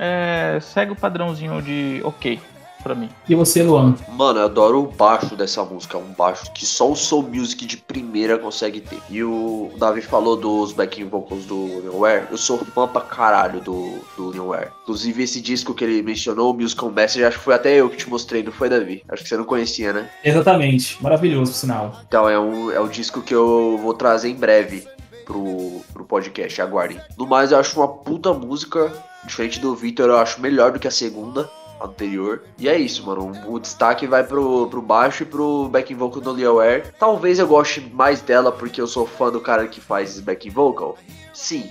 É, 0.00 0.60
segue 0.60 0.92
o 0.92 0.96
padrãozinho 0.96 1.60
de 1.60 2.00
ok 2.04 2.38
para 2.82 2.94
mim. 2.94 3.08
E 3.28 3.34
você, 3.34 3.62
Luan? 3.62 3.94
Mano, 4.08 4.40
eu 4.40 4.44
adoro 4.44 4.80
o 4.80 4.86
baixo 4.86 5.36
dessa 5.36 5.64
música. 5.64 5.98
Um 5.98 6.12
baixo 6.12 6.50
que 6.52 6.64
só 6.64 6.90
o 6.90 6.96
Soul 6.96 7.22
Music 7.22 7.66
de 7.66 7.76
primeira 7.76 8.38
consegue 8.38 8.80
ter. 8.80 8.98
E 9.10 9.22
o 9.22 9.70
Davi 9.78 10.00
falou 10.00 10.36
dos 10.36 10.72
backing 10.72 11.08
vocals 11.08 11.44
do 11.44 11.82
Nowhere. 11.84 12.26
Eu 12.30 12.38
sou 12.38 12.58
fã 12.58 12.86
pra 12.86 13.00
caralho 13.00 13.60
do, 13.60 13.98
do 14.16 14.32
Nowhere. 14.34 14.70
Inclusive, 14.82 15.22
esse 15.22 15.40
disco 15.40 15.74
que 15.74 15.84
ele 15.84 16.02
mencionou, 16.02 16.52
o 16.52 16.54
Musical 16.54 16.90
Message, 16.90 17.24
acho 17.24 17.38
que 17.38 17.44
foi 17.44 17.54
até 17.54 17.74
eu 17.74 17.90
que 17.90 17.96
te 17.96 18.08
mostrei, 18.08 18.42
não 18.42 18.52
foi, 18.52 18.68
Davi? 18.68 19.02
Acho 19.08 19.22
que 19.22 19.28
você 19.28 19.36
não 19.36 19.44
conhecia, 19.44 19.92
né? 19.92 20.10
Exatamente. 20.24 21.02
Maravilhoso, 21.02 21.52
por 21.52 21.58
sinal. 21.58 22.00
Então, 22.06 22.28
é 22.28 22.38
um, 22.38 22.70
é 22.70 22.80
um 22.80 22.88
disco 22.88 23.22
que 23.22 23.34
eu 23.34 23.78
vou 23.82 23.94
trazer 23.94 24.30
em 24.30 24.36
breve. 24.36 24.86
Pro, 25.24 25.82
pro 25.92 26.06
podcast, 26.06 26.62
aguardem. 26.62 26.98
No 27.18 27.26
mais, 27.26 27.52
eu 27.52 27.58
acho 27.58 27.78
uma 27.78 27.86
puta 27.86 28.32
música. 28.32 28.90
Diferente 29.26 29.60
do 29.60 29.74
Victor, 29.74 30.08
eu 30.08 30.16
acho 30.16 30.40
melhor 30.40 30.72
do 30.72 30.78
que 30.78 30.88
a 30.88 30.90
segunda 30.90 31.50
anterior. 31.82 32.42
E 32.58 32.68
é 32.68 32.76
isso, 32.76 33.04
mano. 33.06 33.32
O 33.46 33.58
destaque 33.58 34.06
vai 34.06 34.24
pro, 34.24 34.68
pro 34.68 34.82
baixo 34.82 35.22
e 35.22 35.26
pro 35.26 35.68
backing 35.68 35.94
vocal 35.94 36.20
do 36.20 36.32
Leo 36.32 36.60
Air. 36.60 36.92
Talvez 36.98 37.38
eu 37.38 37.46
goste 37.46 37.80
mais 37.80 38.20
dela 38.20 38.52
porque 38.52 38.80
eu 38.80 38.86
sou 38.86 39.06
fã 39.06 39.30
do 39.30 39.40
cara 39.40 39.66
que 39.66 39.80
faz 39.80 40.20
backing 40.20 40.50
vocal. 40.50 40.96
Sim, 41.32 41.68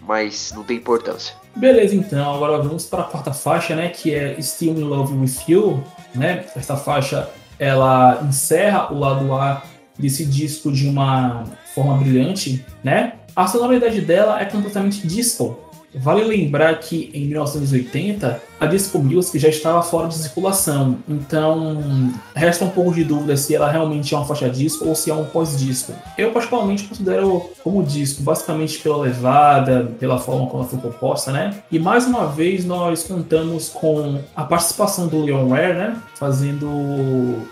mas 0.00 0.52
não 0.54 0.64
tem 0.64 0.76
importância. 0.76 1.34
Beleza, 1.54 1.94
então. 1.94 2.34
Agora 2.34 2.58
vamos 2.62 2.86
para 2.86 3.02
a 3.02 3.04
quarta 3.04 3.32
faixa, 3.32 3.74
né? 3.74 3.88
Que 3.88 4.14
é 4.14 4.40
Still 4.40 4.74
in 4.74 4.84
Love 4.84 5.14
with 5.14 5.36
You, 5.48 5.82
né? 6.14 6.46
Essa 6.54 6.76
faixa 6.76 7.28
ela 7.58 8.22
encerra 8.22 8.92
o 8.92 8.98
lado 8.98 9.32
A 9.34 9.62
desse 9.98 10.24
disco 10.24 10.70
de 10.70 10.88
uma 10.88 11.44
forma 11.74 11.96
brilhante, 11.96 12.64
né? 12.82 13.14
A 13.34 13.46
sonoridade 13.46 14.00
dela 14.00 14.40
é 14.40 14.44
completamente 14.44 15.06
disco, 15.06 15.58
Vale 15.94 16.24
lembrar 16.24 16.78
que 16.78 17.10
em 17.14 17.26
1980 17.26 18.48
a 18.60 18.66
disco 18.66 18.98
music 18.98 19.38
já 19.38 19.48
estava 19.48 19.82
fora 19.82 20.08
de 20.08 20.16
circulação, 20.16 20.98
então 21.08 22.12
resta 22.34 22.64
um 22.64 22.70
pouco 22.70 22.92
de 22.92 23.04
dúvida 23.04 23.36
se 23.36 23.54
ela 23.54 23.70
realmente 23.70 24.12
é 24.12 24.16
uma 24.16 24.26
faixa 24.26 24.50
disco 24.50 24.88
ou 24.88 24.94
se 24.96 25.10
é 25.10 25.14
um 25.14 25.24
pós-disco. 25.24 25.92
Eu 26.16 26.32
particularmente 26.32 26.84
considero 26.84 27.50
como 27.62 27.82
disco, 27.84 28.22
basicamente 28.22 28.80
pela 28.80 28.96
levada, 28.96 29.92
pela 30.00 30.18
forma 30.18 30.46
como 30.46 30.62
ela 30.62 30.68
foi 30.68 30.80
composta, 30.80 31.30
né? 31.30 31.54
E 31.70 31.78
mais 31.78 32.06
uma 32.06 32.26
vez 32.26 32.64
nós 32.64 33.04
contamos 33.04 33.68
com 33.68 34.18
a 34.34 34.42
participação 34.42 35.06
do 35.06 35.22
Leon 35.22 35.48
Ware, 35.48 35.74
né? 35.74 35.96
Fazendo 36.16 36.66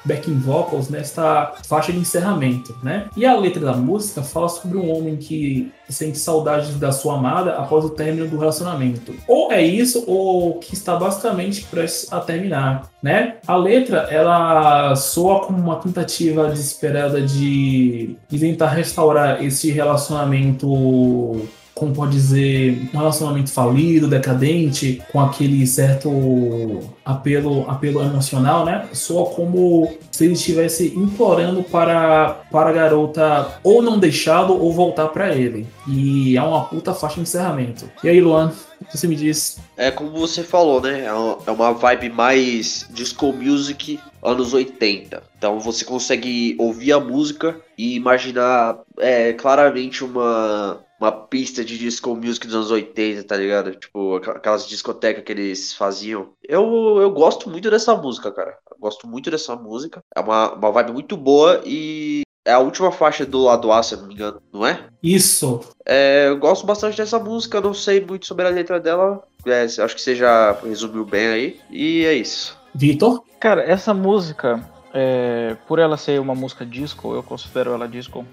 backing 0.04 0.38
vocals 0.40 0.88
nesta 0.88 1.54
faixa 1.64 1.92
de 1.92 1.98
encerramento, 1.98 2.76
né? 2.82 3.06
E 3.16 3.24
a 3.24 3.36
letra 3.36 3.64
da 3.64 3.74
música 3.74 4.22
fala 4.22 4.48
sobre 4.48 4.76
um 4.76 4.90
homem 4.90 5.16
que 5.16 5.70
sente 5.88 6.18
saudades 6.18 6.74
da 6.74 6.90
sua 6.90 7.16
amada 7.16 7.52
após 7.52 7.84
o 7.84 7.90
término 7.90 8.25
do 8.26 8.38
relacionamento. 8.38 9.14
Ou 9.26 9.52
é 9.52 9.62
isso, 9.62 10.04
ou 10.06 10.58
que 10.58 10.74
está 10.74 10.96
basicamente 10.96 11.64
prestes 11.64 12.12
a 12.12 12.20
terminar, 12.20 12.90
né? 13.02 13.36
A 13.46 13.56
letra, 13.56 14.08
ela 14.10 14.94
soa 14.96 15.46
como 15.46 15.58
uma 15.58 15.76
tentativa 15.76 16.48
desesperada 16.48 17.20
de, 17.20 18.16
de 18.28 18.38
tentar 18.38 18.68
restaurar 18.68 19.42
esse 19.42 19.70
relacionamento 19.70 21.46
como 21.76 21.92
pode 21.94 22.12
dizer, 22.12 22.88
um 22.94 22.96
relacionamento 22.96 23.52
falido, 23.52 24.08
decadente, 24.08 25.02
com 25.12 25.20
aquele 25.20 25.66
certo 25.66 26.80
apelo, 27.04 27.68
apelo 27.68 28.00
emocional, 28.00 28.64
né? 28.64 28.88
Soa 28.94 29.26
como 29.26 29.94
se 30.10 30.24
ele 30.24 30.32
estivesse 30.32 30.94
implorando 30.96 31.62
para, 31.62 32.30
para 32.50 32.70
a 32.70 32.72
garota 32.72 33.60
ou 33.62 33.82
não 33.82 33.98
deixá-lo 33.98 34.58
ou 34.58 34.72
voltar 34.72 35.08
para 35.08 35.34
ele. 35.34 35.66
E 35.86 36.34
é 36.34 36.42
uma 36.42 36.64
puta 36.64 36.94
faixa 36.94 37.16
de 37.16 37.20
encerramento. 37.20 37.84
E 38.02 38.08
aí, 38.08 38.22
Luan, 38.22 38.54
o 38.80 38.84
que 38.86 38.96
você 38.96 39.06
me 39.06 39.14
diz? 39.14 39.58
É 39.76 39.90
como 39.90 40.12
você 40.12 40.42
falou, 40.42 40.80
né? 40.80 41.04
É 41.04 41.50
uma 41.50 41.68
é 41.68 41.74
vibe 41.74 42.08
mais 42.08 42.88
disco 42.90 43.34
music 43.34 44.00
anos 44.22 44.54
80. 44.54 45.22
Então 45.36 45.60
você 45.60 45.84
consegue 45.84 46.56
ouvir 46.58 46.92
a 46.92 47.00
música 47.00 47.60
e 47.76 47.96
imaginar 47.96 48.78
é, 48.98 49.34
claramente 49.34 50.02
uma, 50.02 50.80
uma 51.00 51.12
pista 51.12 51.64
de 51.64 51.78
disco 51.78 52.14
music 52.14 52.46
dos 52.46 52.56
anos 52.56 52.70
80, 52.70 53.24
tá 53.24 53.36
ligado? 53.36 53.74
Tipo, 53.74 54.16
aquelas 54.16 54.66
discotecas 54.66 55.24
que 55.24 55.32
eles 55.32 55.74
faziam. 55.74 56.30
Eu, 56.42 56.98
eu 57.00 57.10
gosto 57.10 57.50
muito 57.50 57.70
dessa 57.70 57.94
música, 57.94 58.30
cara. 58.32 58.56
Eu 58.70 58.76
gosto 58.80 59.06
muito 59.06 59.30
dessa 59.30 59.54
música. 59.56 60.00
É 60.14 60.20
uma, 60.20 60.54
uma 60.54 60.72
vibe 60.72 60.92
muito 60.92 61.16
boa 61.16 61.62
e 61.64 62.22
É 62.46 62.52
a 62.52 62.60
última 62.60 62.92
faixa 62.92 63.26
do 63.26 63.42
lado 63.42 63.72
A, 63.72 63.82
se 63.82 63.94
eu 63.94 64.00
não 64.00 64.06
me 64.06 64.14
engano, 64.14 64.40
não 64.52 64.66
é? 64.66 64.86
Isso. 65.02 65.60
É, 65.84 66.28
eu 66.28 66.38
gosto 66.38 66.64
bastante 66.64 66.96
dessa 66.96 67.18
música, 67.18 67.60
não 67.60 67.74
sei 67.74 68.00
muito 68.00 68.26
sobre 68.26 68.46
a 68.46 68.50
letra 68.50 68.78
dela. 68.78 69.22
É, 69.44 69.64
acho 69.64 69.94
que 69.94 70.00
você 70.00 70.14
já 70.14 70.52
resumiu 70.52 71.04
bem 71.04 71.26
aí. 71.26 71.60
E 71.70 72.04
é 72.04 72.14
isso. 72.14 72.56
Vitor? 72.74 73.22
Cara, 73.40 73.62
essa 73.62 73.92
música, 73.92 74.64
é, 74.94 75.56
por 75.66 75.78
ela 75.78 75.96
ser 75.96 76.20
uma 76.20 76.34
música 76.34 76.64
disco, 76.64 77.14
eu 77.14 77.22
considero 77.22 77.72
ela 77.72 77.88
disco, 77.88 78.24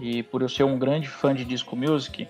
e 0.00 0.22
por 0.22 0.42
eu 0.42 0.48
ser 0.48 0.64
um 0.64 0.78
grande 0.78 1.08
fã 1.08 1.34
de 1.34 1.44
disco 1.44 1.76
music, 1.76 2.28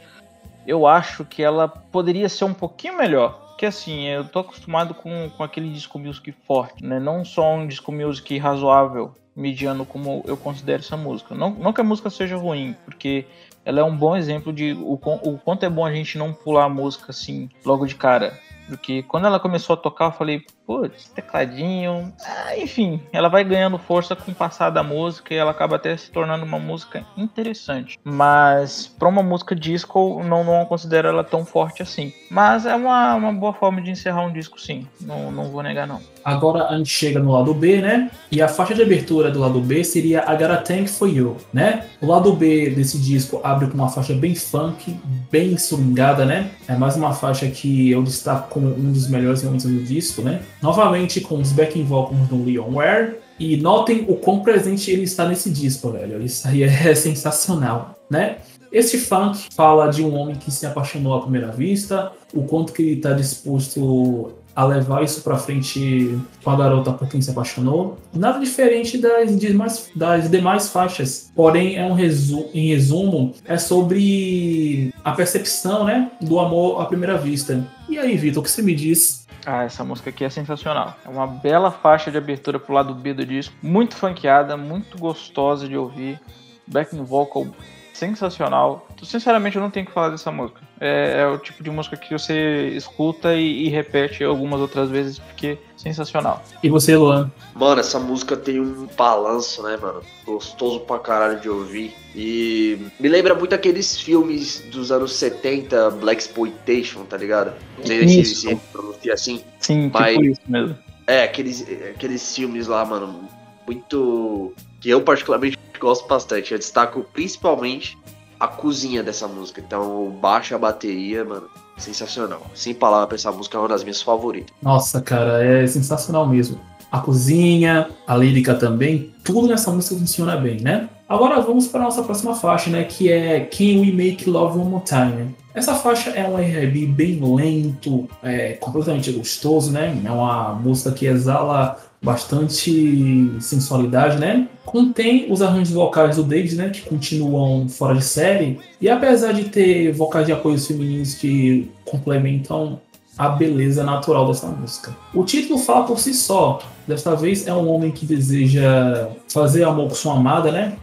eu 0.67 0.87
acho 0.87 1.25
que 1.25 1.43
ela 1.43 1.69
poderia 1.69 2.29
ser 2.29 2.45
um 2.45 2.55
pouquinho 2.55 2.97
melhor. 2.97 3.41
Porque 3.49 3.67
assim, 3.67 4.07
eu 4.09 4.25
tô 4.25 4.41
acostumado 4.41 4.95
com, 4.95 5.31
com 5.31 5.43
aquele 5.45 5.71
disco 5.71 5.99
music 5.99 6.33
forte, 6.47 6.85
né? 6.85 6.99
Não 6.99 7.25
só 7.25 7.55
um 7.55 7.67
disco 7.67 7.93
music 7.93 8.37
razoável, 8.39 9.15
mediano 9.37 9.85
como 9.85 10.25
eu 10.27 10.37
considero 10.37 10.83
essa 10.83 10.97
música. 10.97 11.35
Não, 11.35 11.51
não 11.51 11.73
que 11.73 11.81
a 11.81 11.85
música 11.85 12.11
seja 12.11 12.37
ruim, 12.37 12.75
porque 12.85 13.27
ela 13.65 13.81
é 13.81 13.85
um 13.85 13.97
bom 13.97 14.17
exemplo 14.17 14.53
de 14.53 14.73
o, 14.73 14.95
o 14.95 15.39
quanto 15.39 15.65
é 15.65 15.71
bom 15.71 15.87
a 15.87 15.93
gente 15.93 16.19
não 16.19 16.33
pular 16.33 16.65
a 16.65 16.69
música 16.69 17.07
assim 17.11 17.49
logo 17.65 17.87
de 17.87 17.95
cara. 17.95 18.39
Porque 18.67 19.03
quando 19.03 19.27
ela 19.27 19.39
começou 19.39 19.75
a 19.75 19.77
tocar, 19.77 20.07
eu 20.07 20.13
falei, 20.13 20.45
putz, 20.67 21.09
tecladinho. 21.15 22.13
Ah, 22.25 22.57
enfim, 22.59 23.01
ela 23.13 23.29
vai 23.29 23.45
ganhando 23.45 23.79
força 23.79 24.17
com 24.17 24.33
o 24.33 24.35
passar 24.35 24.71
da 24.71 24.83
música 24.83 25.35
e 25.35 25.37
ela 25.37 25.51
acaba 25.51 25.77
até 25.77 25.97
se 25.97 26.11
tornando 26.11 26.45
uma 26.45 26.59
música 26.59 27.05
interessante. 27.17 27.99
Mas 28.03 28.87
para 28.87 29.09
uma 29.09 29.23
música 29.23 29.55
disco, 29.55 30.23
não, 30.25 30.45
não 30.45 30.65
considero 30.65 31.09
ela 31.09 31.25
tão 31.25 31.45
forte 31.45 31.83
assim. 31.83 32.13
Mas 32.31 32.67
é 32.67 32.75
uma, 32.75 33.15
uma 33.15 33.33
boa 33.33 33.53
forma 33.53 33.81
de 33.81 33.91
encerrar 33.91 34.27
um 34.27 34.33
disco, 34.33 34.61
sim. 34.61 34.87
Não, 35.01 35.31
não 35.31 35.51
vou 35.51 35.63
negar, 35.63 35.87
não. 35.87 36.01
Agora 36.25 36.69
a 36.69 36.77
gente 36.79 36.89
chega 36.89 37.21
no 37.21 37.33
lado 37.33 37.53
B, 37.53 37.83
né? 37.83 38.11
E 38.33 38.41
a 38.41 38.49
faixa 38.49 38.75
de 38.75 38.83
abertura 38.83 39.31
do 39.31 39.39
lado 39.39 39.61
B 39.61 39.85
seria 39.85 40.25
I 40.27 40.37
Got 40.39 40.51
a 40.51 40.57
Tank 40.57 40.89
For 40.89 41.09
You, 41.09 41.37
né? 41.53 41.87
O 42.01 42.07
lado 42.07 42.33
B 42.33 42.71
desse 42.71 42.99
disco 42.99 43.41
abre 43.45 43.69
com 43.69 43.75
uma 43.75 43.91
faixa 43.91 44.15
bem 44.15 44.35
funk, 44.35 44.97
bem 45.31 45.59
swingada, 45.59 46.25
né? 46.25 46.51
É 46.67 46.75
mais 46.75 46.97
uma 46.97 47.13
faixa 47.13 47.47
que 47.49 47.91
eu 47.91 48.03
destaco 48.03 48.49
como 48.49 48.69
um 48.69 48.93
dos 48.93 49.07
melhores 49.09 49.43
momentos 49.43 49.67
do 49.67 49.83
disco, 49.83 50.23
né? 50.23 50.41
Novamente 50.63 51.21
com 51.21 51.41
os 51.41 51.53
backing 51.53 51.85
vocals 51.85 52.29
do 52.29 52.45
Leon 52.45 52.73
Ware. 52.73 53.17
E 53.39 53.57
notem 53.57 54.05
o 54.09 54.17
quão 54.17 54.41
presente 54.41 54.91
ele 54.91 55.03
está 55.03 55.27
nesse 55.27 55.51
disco, 55.51 55.91
velho. 55.91 56.23
Isso 56.23 56.47
aí 56.47 56.63
é 56.63 56.95
sensacional, 56.95 57.99
né? 58.09 58.39
Esse 58.75 58.99
funk 58.99 59.49
fala 59.55 59.89
de 59.89 60.03
um 60.03 60.15
homem 60.17 60.35
que 60.35 60.51
se 60.51 60.67
apaixonou 60.67 61.15
à 61.15 61.21
primeira 61.21 61.53
vista, 61.53 62.11
o 62.33 62.43
quanto 62.43 62.73
que 62.73 62.83
ele 62.83 62.93
está 62.95 63.13
disposto 63.13 64.33
a 64.55 64.65
levar 64.65 65.03
isso 65.03 65.23
para 65.23 65.37
frente 65.37 66.19
com 66.43 66.51
a 66.51 66.57
garota 66.57 66.93
por 66.93 67.09
quem 67.09 67.21
se 67.21 67.31
apaixonou. 67.31 67.99
Nada 68.13 68.39
diferente 68.39 68.99
das 68.99 69.39
demais, 69.39 69.91
das 69.95 70.31
demais 70.31 70.69
faixas. 70.69 71.31
Porém, 71.35 71.77
é 71.77 71.85
um 71.85 71.93
resu 71.93 72.47
em 72.55 72.69
resumo, 72.69 73.33
é 73.45 73.59
sobre 73.59 74.93
a 75.05 75.13
percepção 75.13 75.85
né, 75.85 76.11
do 76.21 76.39
amor 76.39 76.81
à 76.81 76.87
primeira 76.87 77.17
vista. 77.17 77.67
E 77.89 77.99
aí, 77.99 78.17
Vitor, 78.17 78.41
o 78.41 78.45
que 78.45 78.51
você 78.51 78.63
me 78.63 78.75
diz? 78.75 79.24
Ah, 79.47 79.65
essa 79.65 79.85
música 79.85 80.11
aqui 80.11 80.25
é 80.25 80.31
sensacional. 80.31 80.97
É 81.05 81.09
uma 81.09 81.27
bela 81.27 81.71
faixa 81.71 82.11
de 82.11 82.17
abertura 82.17 82.59
pro 82.59 82.73
lado 82.73 82.95
B 82.95 83.13
do 83.13 83.27
disco. 83.27 83.55
Muito 83.63 83.95
funkeada, 83.95 84.57
muito 84.57 84.99
gostosa 84.99 85.69
de 85.69 85.77
ouvir. 85.77 86.21
Backing 86.67 87.05
vocal 87.05 87.47
sensacional. 87.95 88.87
Sinceramente, 89.03 89.57
eu 89.57 89.63
não 89.63 89.71
tenho 89.71 89.87
que 89.87 89.93
falar 89.93 90.11
dessa 90.11 90.31
música. 90.31 90.61
É, 90.81 91.21
é 91.21 91.27
o 91.27 91.39
tipo 91.39 91.63
de 91.63 91.71
música 91.71 91.97
que 91.97 92.13
você 92.13 92.69
escuta 92.77 93.35
e, 93.35 93.67
e, 93.67 93.69
repete 93.69 94.25
algumas 94.25 94.61
outras 94.61 94.91
vezes, 94.91 95.19
porque 95.19 95.47
é 95.47 95.59
sensacional. 95.77 96.43
E 96.63 96.69
você, 96.69 96.97
Luan? 96.97 97.31
Mano, 97.55 97.81
essa 97.81 97.99
música 97.99 98.37
tem 98.37 98.61
um 98.61 98.87
balanço, 98.97 99.63
né, 99.63 99.79
mano? 99.81 100.03
Gostoso 100.27 100.81
pra 100.81 100.99
caralho 100.99 101.41
de 101.41 101.49
ouvir. 101.49 101.95
E 102.15 102.79
me 102.99 103.09
lembra 103.09 103.35
muito 103.35 103.55
aqueles 103.55 103.99
filmes 104.01 104.61
dos 104.71 104.91
anos 104.91 105.15
70, 105.15 105.91
Black 105.93 106.21
Exploitation, 106.21 107.05
tá 107.05 107.17
ligado? 107.17 107.53
Não 107.79 107.87
sei 107.87 108.05
isso. 108.05 108.49
se 108.49 108.57
pronuncia 108.73 109.15
assim. 109.15 109.41
Sim, 109.61 109.85
tipo 109.85 109.99
mas... 109.99 110.15
tipo 110.15 110.25
isso 110.25 110.43
mesmo. 110.47 110.79
É, 111.07 111.23
aqueles, 111.23 111.63
aqueles 111.91 112.35
filmes 112.35 112.67
lá, 112.67 112.85
mano, 112.85 113.29
muito. 113.67 114.53
que 114.81 114.91
eu 114.91 115.03
particularmente 115.03 115.59
gosto 115.85 116.09
bastante. 116.09 116.53
Eu 116.53 116.59
destaco 116.59 117.05
principalmente 117.13 117.97
a 118.41 118.49
cozinha 118.49 119.03
dessa 119.03 119.29
música. 119.29 119.63
Então, 119.65 120.07
o 120.07 120.11
baixo 120.11 120.55
a 120.55 120.59
bateria, 120.59 121.25
mano, 121.25 121.45
sensacional. 121.77 122.43
Sem 122.55 122.75
palavras 122.75 123.09
pra 123.09 123.17
essa 123.17 123.33
música, 123.33 123.57
é 123.57 123.61
uma 123.61 123.69
das 123.69 123.85
minhas 123.85 124.03
favoritas. 124.03 124.55
Nossa, 124.63 125.01
cara, 125.01 125.45
é 125.45 125.67
sensacional 125.67 126.27
mesmo. 126.27 126.59
A 126.91 127.01
cozinha, 127.01 127.89
a 128.07 128.17
lírica 128.17 128.55
também, 128.55 129.13
tudo 129.25 129.49
nessa 129.49 129.71
música 129.71 129.97
funciona 129.97 130.37
bem, 130.37 130.61
né? 130.61 130.89
Agora 131.09 131.41
vamos 131.41 131.67
para 131.67 131.83
nossa 131.83 132.03
próxima 132.03 132.35
faixa, 132.35 132.71
né? 132.71 132.85
Que 132.85 133.13
é 133.13 133.41
Can 133.41 133.81
We 133.81 133.93
Make 133.93 134.31
Love 134.31 134.59
One 134.59 134.71
More 134.71 134.85
Time? 134.85 135.35
Essa 135.53 135.75
faixa 135.75 136.11
é 136.11 136.27
um 136.29 136.39
R&B 136.39 136.87
bem 136.87 137.21
lento, 137.23 138.09
é 138.23 138.55
completamente 138.55 139.13
gostoso, 139.13 139.71
né? 139.71 140.01
É 140.05 140.11
uma 140.11 140.55
música 140.55 140.93
que 140.93 141.07
exala 141.07 141.79
bastante 142.03 143.37
sensualidade, 143.41 144.19
né? 144.19 144.49
Contém 144.75 145.31
os 145.31 145.41
arranjos 145.41 145.73
vocais 145.73 146.17
do 146.17 146.25
David, 146.25 146.57
né? 146.57 146.69
Que 146.69 146.81
continuam 146.81 147.69
fora 147.69 147.95
de 147.95 148.03
série. 148.03 148.59
E 148.81 148.91
apesar 148.91 149.31
de 149.31 149.45
ter 149.45 149.93
vocais 149.93 150.27
de 150.27 150.33
apoio 150.33 150.59
femininos 150.59 151.15
que 151.15 151.71
complementam 151.85 152.81
a 153.17 153.29
beleza 153.29 153.85
natural 153.85 154.27
dessa 154.27 154.49
música. 154.49 154.93
O 155.15 155.23
título 155.23 155.61
fala 155.61 155.87
por 155.87 156.01
si 156.01 156.13
só. 156.13 156.59
Desta 156.89 157.15
vez 157.15 157.47
é 157.47 157.55
um 157.55 157.69
homem 157.69 157.93
que 157.93 158.05
deseja 158.05 159.11
fazer 159.33 159.63
amor 159.63 159.91
com 159.91 159.95
sua 159.95 160.15
amada, 160.15 160.51
né? 160.51 160.77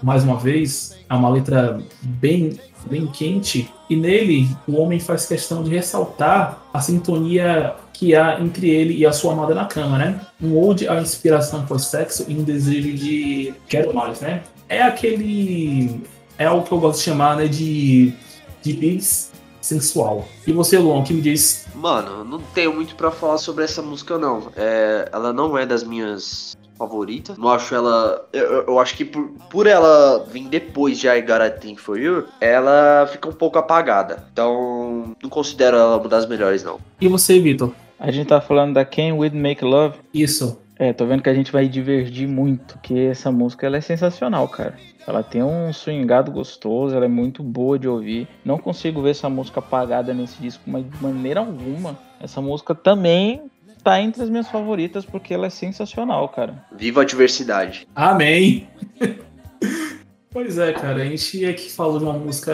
Mais 0.00 0.22
uma 0.22 0.36
vez, 0.36 0.96
é 1.10 1.12
uma 1.12 1.28
letra 1.28 1.80
bem, 2.00 2.56
bem 2.88 3.08
quente. 3.08 3.68
E 3.90 3.96
nele, 3.96 4.48
o 4.68 4.76
homem 4.76 5.00
faz 5.00 5.26
questão 5.26 5.64
de 5.64 5.70
ressaltar 5.70 6.62
a 6.76 6.80
sintonia 6.80 7.74
que 7.92 8.14
há 8.14 8.40
entre 8.40 8.68
ele 8.68 8.94
e 8.94 9.06
a 9.06 9.12
sua 9.12 9.32
amada 9.32 9.54
na 9.54 9.64
cama, 9.64 9.98
né? 9.98 10.20
Um 10.40 10.58
ode 10.58 10.86
à 10.86 11.00
inspiração 11.00 11.64
por 11.64 11.80
sexo 11.80 12.26
e 12.28 12.34
um 12.34 12.44
desejo 12.44 12.92
de 12.92 13.54
quero 13.68 13.94
mais, 13.94 14.20
né? 14.20 14.42
É 14.68 14.82
aquele 14.82 16.02
é 16.38 16.50
o 16.50 16.62
que 16.62 16.72
eu 16.72 16.78
gosto 16.78 16.98
de 16.98 17.04
chamar, 17.04 17.36
né, 17.36 17.48
de 17.48 18.12
de 18.62 18.72
bis 18.74 19.32
sensual. 19.60 20.28
E 20.46 20.52
você, 20.52 20.78
Luan, 20.78 21.02
que 21.02 21.12
me 21.12 21.20
diz? 21.20 21.66
Mano, 21.74 22.24
não 22.24 22.40
tenho 22.54 22.72
muito 22.74 22.94
para 22.94 23.10
falar 23.10 23.38
sobre 23.38 23.64
essa 23.64 23.82
música 23.82 24.18
não. 24.18 24.52
É, 24.54 25.08
ela 25.12 25.32
não 25.32 25.56
é 25.58 25.66
das 25.66 25.82
minhas 25.82 26.56
favorita. 26.76 27.34
Não 27.38 27.48
acho 27.48 27.74
ela. 27.74 28.28
Eu, 28.32 28.62
eu, 28.62 28.78
acho 28.78 28.96
que 28.96 29.04
por, 29.04 29.28
por 29.50 29.66
ela 29.66 30.24
vir 30.30 30.48
depois 30.48 30.98
de 30.98 31.08
I 31.08 31.20
Got 31.22 31.42
a 31.42 31.50
Thing 31.50 31.76
For 31.76 31.98
You, 31.98 32.24
ela 32.40 33.06
fica 33.10 33.28
um 33.28 33.32
pouco 33.32 33.58
apagada. 33.58 34.24
Então, 34.32 35.16
não 35.22 35.30
considero 35.30 35.76
ela 35.76 35.96
uma 35.96 36.08
das 36.08 36.26
melhores, 36.26 36.62
não. 36.62 36.78
E 37.00 37.08
você, 37.08 37.40
Vitor? 37.40 37.72
A 37.98 38.10
gente 38.10 38.28
tá 38.28 38.40
falando 38.40 38.74
da 38.74 38.84
Can 38.84 39.14
We 39.14 39.30
Make 39.30 39.64
Love. 39.64 39.98
Isso. 40.12 40.60
É, 40.78 40.92
tô 40.92 41.06
vendo 41.06 41.22
que 41.22 41.30
a 41.30 41.34
gente 41.34 41.50
vai 41.50 41.66
divergir 41.66 42.28
muito, 42.28 42.78
que 42.82 43.06
essa 43.06 43.32
música 43.32 43.66
ela 43.66 43.78
é 43.78 43.80
sensacional, 43.80 44.46
cara. 44.46 44.74
Ela 45.06 45.22
tem 45.22 45.42
um 45.42 45.72
swingado 45.72 46.30
gostoso, 46.30 46.94
ela 46.94 47.06
é 47.06 47.08
muito 47.08 47.42
boa 47.42 47.78
de 47.78 47.88
ouvir. 47.88 48.28
Não 48.44 48.58
consigo 48.58 49.00
ver 49.00 49.10
essa 49.10 49.28
música 49.30 49.60
apagada 49.60 50.12
nesse 50.12 50.40
disco, 50.42 50.64
mas 50.66 50.84
de 50.84 51.02
maneira 51.02 51.40
alguma. 51.40 51.96
Essa 52.20 52.42
música 52.42 52.74
também 52.74 53.42
tá 53.86 54.00
entre 54.00 54.20
as 54.20 54.28
minhas 54.28 54.48
favoritas 54.48 55.04
porque 55.04 55.32
ela 55.32 55.46
é 55.46 55.50
sensacional, 55.50 56.28
cara. 56.28 56.64
Viva 56.76 57.02
a 57.02 57.04
diversidade. 57.04 57.86
Amém! 57.94 58.68
Pois 60.32 60.58
é, 60.58 60.70
cara, 60.70 61.00
a 61.00 61.04
gente 61.06 61.46
aqui 61.46 61.72
falou 61.72 61.98
de 61.98 62.04
uma 62.04 62.12
música 62.12 62.52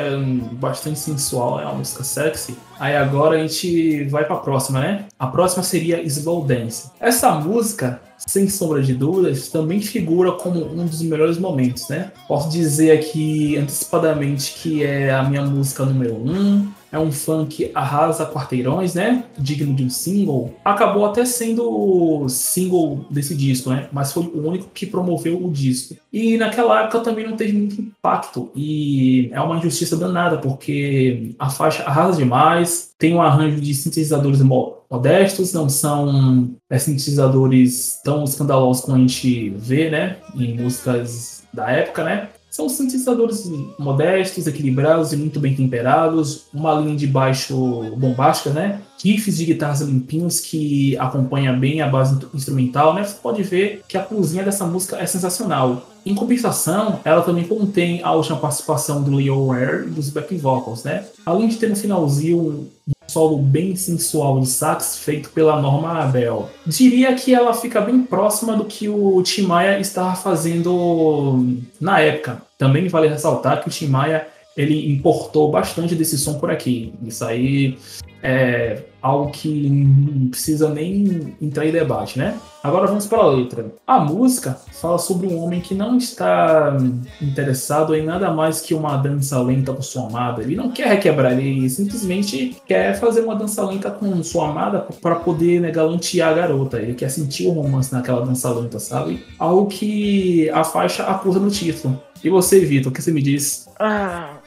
bastante 0.53 1.01
sensual, 1.01 1.61
é 1.61 1.64
uma 1.64 1.75
música 1.75 2.05
sexy. 2.05 2.57
Aí 2.79 2.95
agora 2.95 3.37
a 3.37 3.45
gente 3.45 4.05
vai 4.05 4.25
pra 4.25 4.37
próxima, 4.37 4.79
né? 4.79 5.07
A 5.18 5.27
próxima 5.27 5.64
seria 5.64 6.01
Slow 6.03 6.45
Dance. 6.45 6.92
Essa 7.01 7.33
música, 7.33 8.01
sem 8.18 8.49
sombra 8.49 8.81
de 8.81 8.95
dúvidas, 8.95 9.49
também 9.49 9.81
figura 9.81 10.31
como 10.31 10.64
um 10.64 10.87
dos 10.87 11.03
melhores 11.03 11.38
momentos, 11.38 11.88
né? 11.88 12.12
Posso 12.29 12.49
dizer 12.49 12.97
aqui 12.97 13.57
antecipadamente 13.57 14.55
que 14.62 14.85
é 14.85 15.12
a 15.12 15.25
minha 15.25 15.42
música 15.42 15.85
número 15.85 16.14
um, 16.14 16.71
é 16.92 16.98
um 16.98 17.11
funk 17.11 17.70
arrasa 17.74 18.26
quarteirões, 18.26 18.94
né? 18.94 19.24
Digno 19.38 19.74
de 19.74 19.83
um 19.83 19.90
single. 19.90 20.55
Acabou 20.62 21.07
até 21.07 21.24
sendo 21.24 21.64
o 21.64 22.28
single 22.28 23.07
desse 23.11 23.35
disco, 23.35 23.70
né? 23.70 23.88
Mas 23.90 24.12
foi 24.12 24.24
o 24.24 24.46
único 24.46 24.68
que 24.74 24.85
promoveu 24.85 25.42
o 25.42 25.50
disco. 25.50 25.96
E 26.12 26.37
naquela 26.37 26.83
época 26.83 27.00
também 27.00 27.26
não 27.26 27.35
teve 27.35 27.55
muito 27.55 27.81
impacto. 27.81 28.50
E 28.55 29.31
é 29.33 29.40
uma 29.40 29.57
injustiça 29.57 29.96
danada, 29.96 30.37
porque 30.37 31.35
a 31.38 31.48
faixa 31.48 31.83
arrasa 31.85 32.18
demais, 32.18 32.92
tem 32.98 33.14
um 33.14 33.22
arranjo 33.22 33.61
de 33.61 33.74
sintetizadores 33.74 34.42
modestos, 34.42 35.52
não 35.55 35.68
são 35.68 36.50
é, 36.68 36.78
sintetizadores 36.78 38.00
tão 38.05 38.24
escandalosos 38.24 38.85
como 38.85 38.96
a 38.96 39.00
gente 39.00 39.50
vê, 39.57 39.90
né, 39.90 40.18
em 40.37 40.57
músicas 40.57 41.42
da 41.52 41.70
época, 41.70 42.05
né? 42.05 42.28
São 42.53 42.69
sintetizadores 42.69 43.51
modestos, 43.79 44.47
equilibrados 44.47 45.11
e 45.15 45.17
muito 45.17 45.41
bem 45.41 45.57
temperados, 45.57 46.45
uma 46.53 46.75
linha 46.75 46.95
de 46.95 47.07
baixo 47.07 47.57
bombástica, 47.97 48.51
né? 48.51 48.83
Riffs 49.03 49.38
de 49.38 49.47
guitarras 49.47 49.81
limpinhos 49.81 50.38
que 50.38 50.95
acompanha 50.99 51.55
bem 51.55 51.81
a 51.81 51.88
base 51.88 52.19
instrumental, 52.35 52.93
né? 52.93 53.05
Você 53.05 53.17
pode 53.23 53.43
ver 53.43 53.83
que 53.88 53.97
a 53.97 54.03
cozinha 54.03 54.45
dessa 54.45 54.67
música 54.67 54.99
é 54.99 55.07
sensacional. 55.07 55.88
Em 56.05 56.15
compensação, 56.15 57.01
ela 57.07 57.23
também 57.23 57.45
contém 57.45 58.03
a 58.03 58.12
última 58.12 58.37
participação 58.37 59.03
do 59.03 59.17
Leo 59.17 59.47
Ware 59.47 59.87
e 59.87 59.91
dos 59.91 60.11
back 60.11 60.37
vocals, 60.37 60.85
né? 60.85 61.07
Além 61.25 61.49
de 61.49 61.57
ter 61.57 61.71
no 61.71 61.77
finalzinho 61.77 62.69
um 62.87 62.93
solo 63.12 63.37
bem 63.37 63.77
sensual 63.77 64.40
de 64.40 64.48
sax 64.48 64.98
feito 64.98 65.29
pela 65.31 65.61
Norma 65.61 66.01
Abel. 66.01 66.48
Diria 66.66 67.14
que 67.14 67.35
ela 67.35 67.53
fica 67.53 67.81
bem 67.81 68.03
próxima 68.03 68.57
do 68.57 68.64
que 68.64 68.88
o 68.88 69.22
Tim 69.22 69.42
Maia 69.42 69.79
estava 69.79 70.14
fazendo 70.14 71.59
na 71.79 72.01
época. 72.01 72.42
Também 72.57 72.88
vale 72.88 73.09
ressaltar 73.09 73.61
que 73.61 73.68
o 73.68 73.70
Tim 73.70 73.88
Maia 73.88 74.27
ele 74.57 74.93
importou 74.93 75.51
bastante 75.51 75.95
desse 75.95 76.19
som 76.19 76.35
por 76.38 76.51
aqui. 76.51 76.93
Isso 77.03 77.25
aí 77.25 77.79
é 78.23 78.83
algo 79.03 79.33
que 79.33 79.49
não 79.49 80.29
precisa 80.29 80.69
nem 80.69 81.35
entrar 81.41 81.67
em 81.67 81.73
debate, 81.73 82.19
né? 82.19 82.38
Agora 82.62 82.87
vamos 82.87 83.07
para 83.07 83.19
a 83.19 83.27
letra. 83.27 83.67
A 83.85 83.99
música 83.99 84.57
fala 84.81 84.97
sobre 84.97 85.27
um 85.27 85.43
homem 85.43 85.61
que 85.61 85.75
não 85.75 85.99
está 85.99 86.77
interessado 87.21 87.97
em 87.97 88.05
nada 88.05 88.31
mais 88.31 88.61
que 88.61 88.73
uma 88.73 88.97
dança 88.97 89.41
lenta 89.43 89.73
com 89.73 89.83
sua 89.83 90.07
amada. 90.07 90.43
Ele 90.43 90.55
não 90.55 90.71
quer 90.71 90.87
requebrar, 90.87 91.33
ele 91.33 91.69
simplesmente 91.69 92.57
quer 92.65 92.95
fazer 93.01 93.23
uma 93.23 93.35
dança 93.35 93.65
lenta 93.65 93.91
com 93.91 94.23
sua 94.23 94.49
amada 94.49 94.87
para 95.01 95.17
poder 95.17 95.61
né, 95.61 95.73
galantear 95.73 96.31
a 96.31 96.35
garota. 96.35 96.79
Ele 96.79 96.95
quer 96.95 97.09
sentir 97.09 97.49
o 97.49 97.51
romance 97.51 97.93
naquela 97.93 98.25
dança 98.25 98.49
lenta, 98.53 98.79
sabe? 98.79 99.25
Algo 99.37 99.67
que 99.67 100.49
a 100.51 100.62
faixa 100.62 101.03
acusa 101.03 101.41
no 101.41 101.51
título. 101.51 102.01
E 102.25 102.31
você, 102.31 102.61
Vitor, 102.61 102.93
o 102.93 102.95
que 102.95 103.03
você 103.03 103.11
me 103.11 103.21
diz? 103.21 103.69
Ah, 103.79 104.39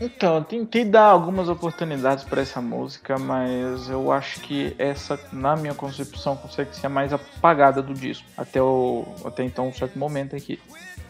então, 0.00 0.36
eu 0.36 0.44
tentei 0.44 0.82
dar 0.82 1.04
algumas 1.04 1.50
oportunidades 1.50 2.24
para 2.24 2.40
essa 2.40 2.62
música, 2.62 3.18
mas 3.18 3.90
eu 3.90 4.10
acho 4.10 4.40
que 4.40 4.74
essa, 4.78 5.20
na 5.30 5.54
minha 5.54 5.74
concepção, 5.74 6.34
consegue 6.34 6.74
ser 6.74 6.86
a 6.86 6.88
mais 6.88 7.12
apagada 7.12 7.82
do 7.82 7.92
disco. 7.92 8.24
Até, 8.34 8.62
o, 8.62 9.04
até 9.22 9.44
então, 9.44 9.68
um 9.68 9.72
certo 9.74 9.98
momento 9.98 10.34
aqui. 10.34 10.58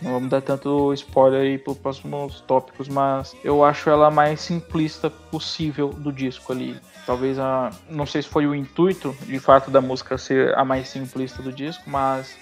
Não 0.03 0.13
vamos 0.13 0.31
dar 0.31 0.41
tanto 0.41 0.93
spoiler 0.95 1.43
aí 1.43 1.59
para 1.59 1.73
os 1.73 1.79
próximos 1.79 2.41
tópicos, 2.41 2.89
mas 2.89 3.37
eu 3.45 3.63
acho 3.63 3.89
ela 3.89 4.09
a 4.09 4.11
mais 4.11 4.41
simplista 4.41 5.09
possível 5.09 5.91
do 5.91 6.11
disco 6.11 6.53
ali. 6.53 6.75
Talvez 7.07 7.39
a. 7.39 7.71
Não 7.89 8.07
sei 8.07 8.23
se 8.23 8.29
foi 8.29 8.47
o 8.47 8.55
intuito, 8.55 9.15
de 9.27 9.39
fato, 9.39 9.71
da 9.71 9.81
música 9.81 10.19
ser 10.19 10.57
a 10.57 10.65
mais 10.65 10.89
simplista 10.89 11.43
do 11.43 11.53
disco, 11.53 11.83
mas 11.87 12.35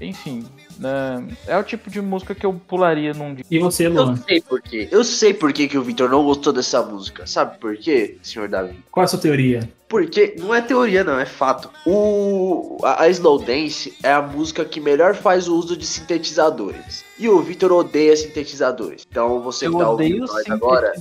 enfim, 0.00 0.44
né, 0.78 1.26
é 1.46 1.56
o 1.56 1.62
tipo 1.62 1.90
de 1.90 2.00
música 2.00 2.34
que 2.34 2.46
eu 2.46 2.52
pularia 2.52 3.12
num 3.12 3.34
dia. 3.34 3.44
E 3.50 3.58
você, 3.58 3.88
Luan? 3.88 4.12
Eu 4.12 4.16
sei 4.16 4.40
por 4.40 4.62
quê. 4.62 4.88
Eu 4.90 5.04
sei 5.04 5.34
por 5.34 5.52
quê 5.52 5.68
que 5.68 5.78
o 5.78 5.82
Victor 5.82 6.08
não 6.08 6.24
gostou 6.24 6.52
dessa 6.52 6.82
música. 6.82 7.26
Sabe 7.26 7.58
por 7.58 7.76
quê, 7.76 8.16
senhor 8.22 8.48
Davi? 8.48 8.78
Qual 8.90 9.02
é 9.02 9.04
a 9.04 9.08
sua 9.08 9.18
teoria? 9.18 9.68
Porque 9.88 10.36
não 10.38 10.54
é 10.54 10.60
teoria, 10.60 11.02
não, 11.02 11.18
é 11.18 11.24
fato. 11.24 11.70
O, 11.86 12.76
a, 12.82 13.04
a 13.04 13.08
Slow 13.08 13.38
Dance 13.38 13.96
é 14.02 14.12
a 14.12 14.20
música 14.20 14.62
que 14.64 14.80
melhor 14.80 15.14
faz 15.14 15.48
o 15.48 15.56
uso 15.56 15.74
de 15.76 15.86
sintetizadores. 15.86 17.04
E 17.18 17.26
o 17.26 17.40
Victor 17.40 17.72
odeia 17.72 18.14
sintetizadores. 18.14 19.06
Então 19.10 19.40
você 19.40 19.66
eu 19.66 19.72
que 19.72 19.78
tá 19.78 19.90
odeio 19.90 20.22
ouvindo 20.22 20.32
nós 20.32 20.50
agora. 20.50 20.92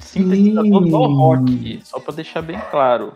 Sintetizador 0.00 0.80
no 0.80 1.06
rock, 1.14 1.80
só 1.84 2.00
pra 2.00 2.12
deixar 2.12 2.42
bem 2.42 2.60
claro. 2.72 3.12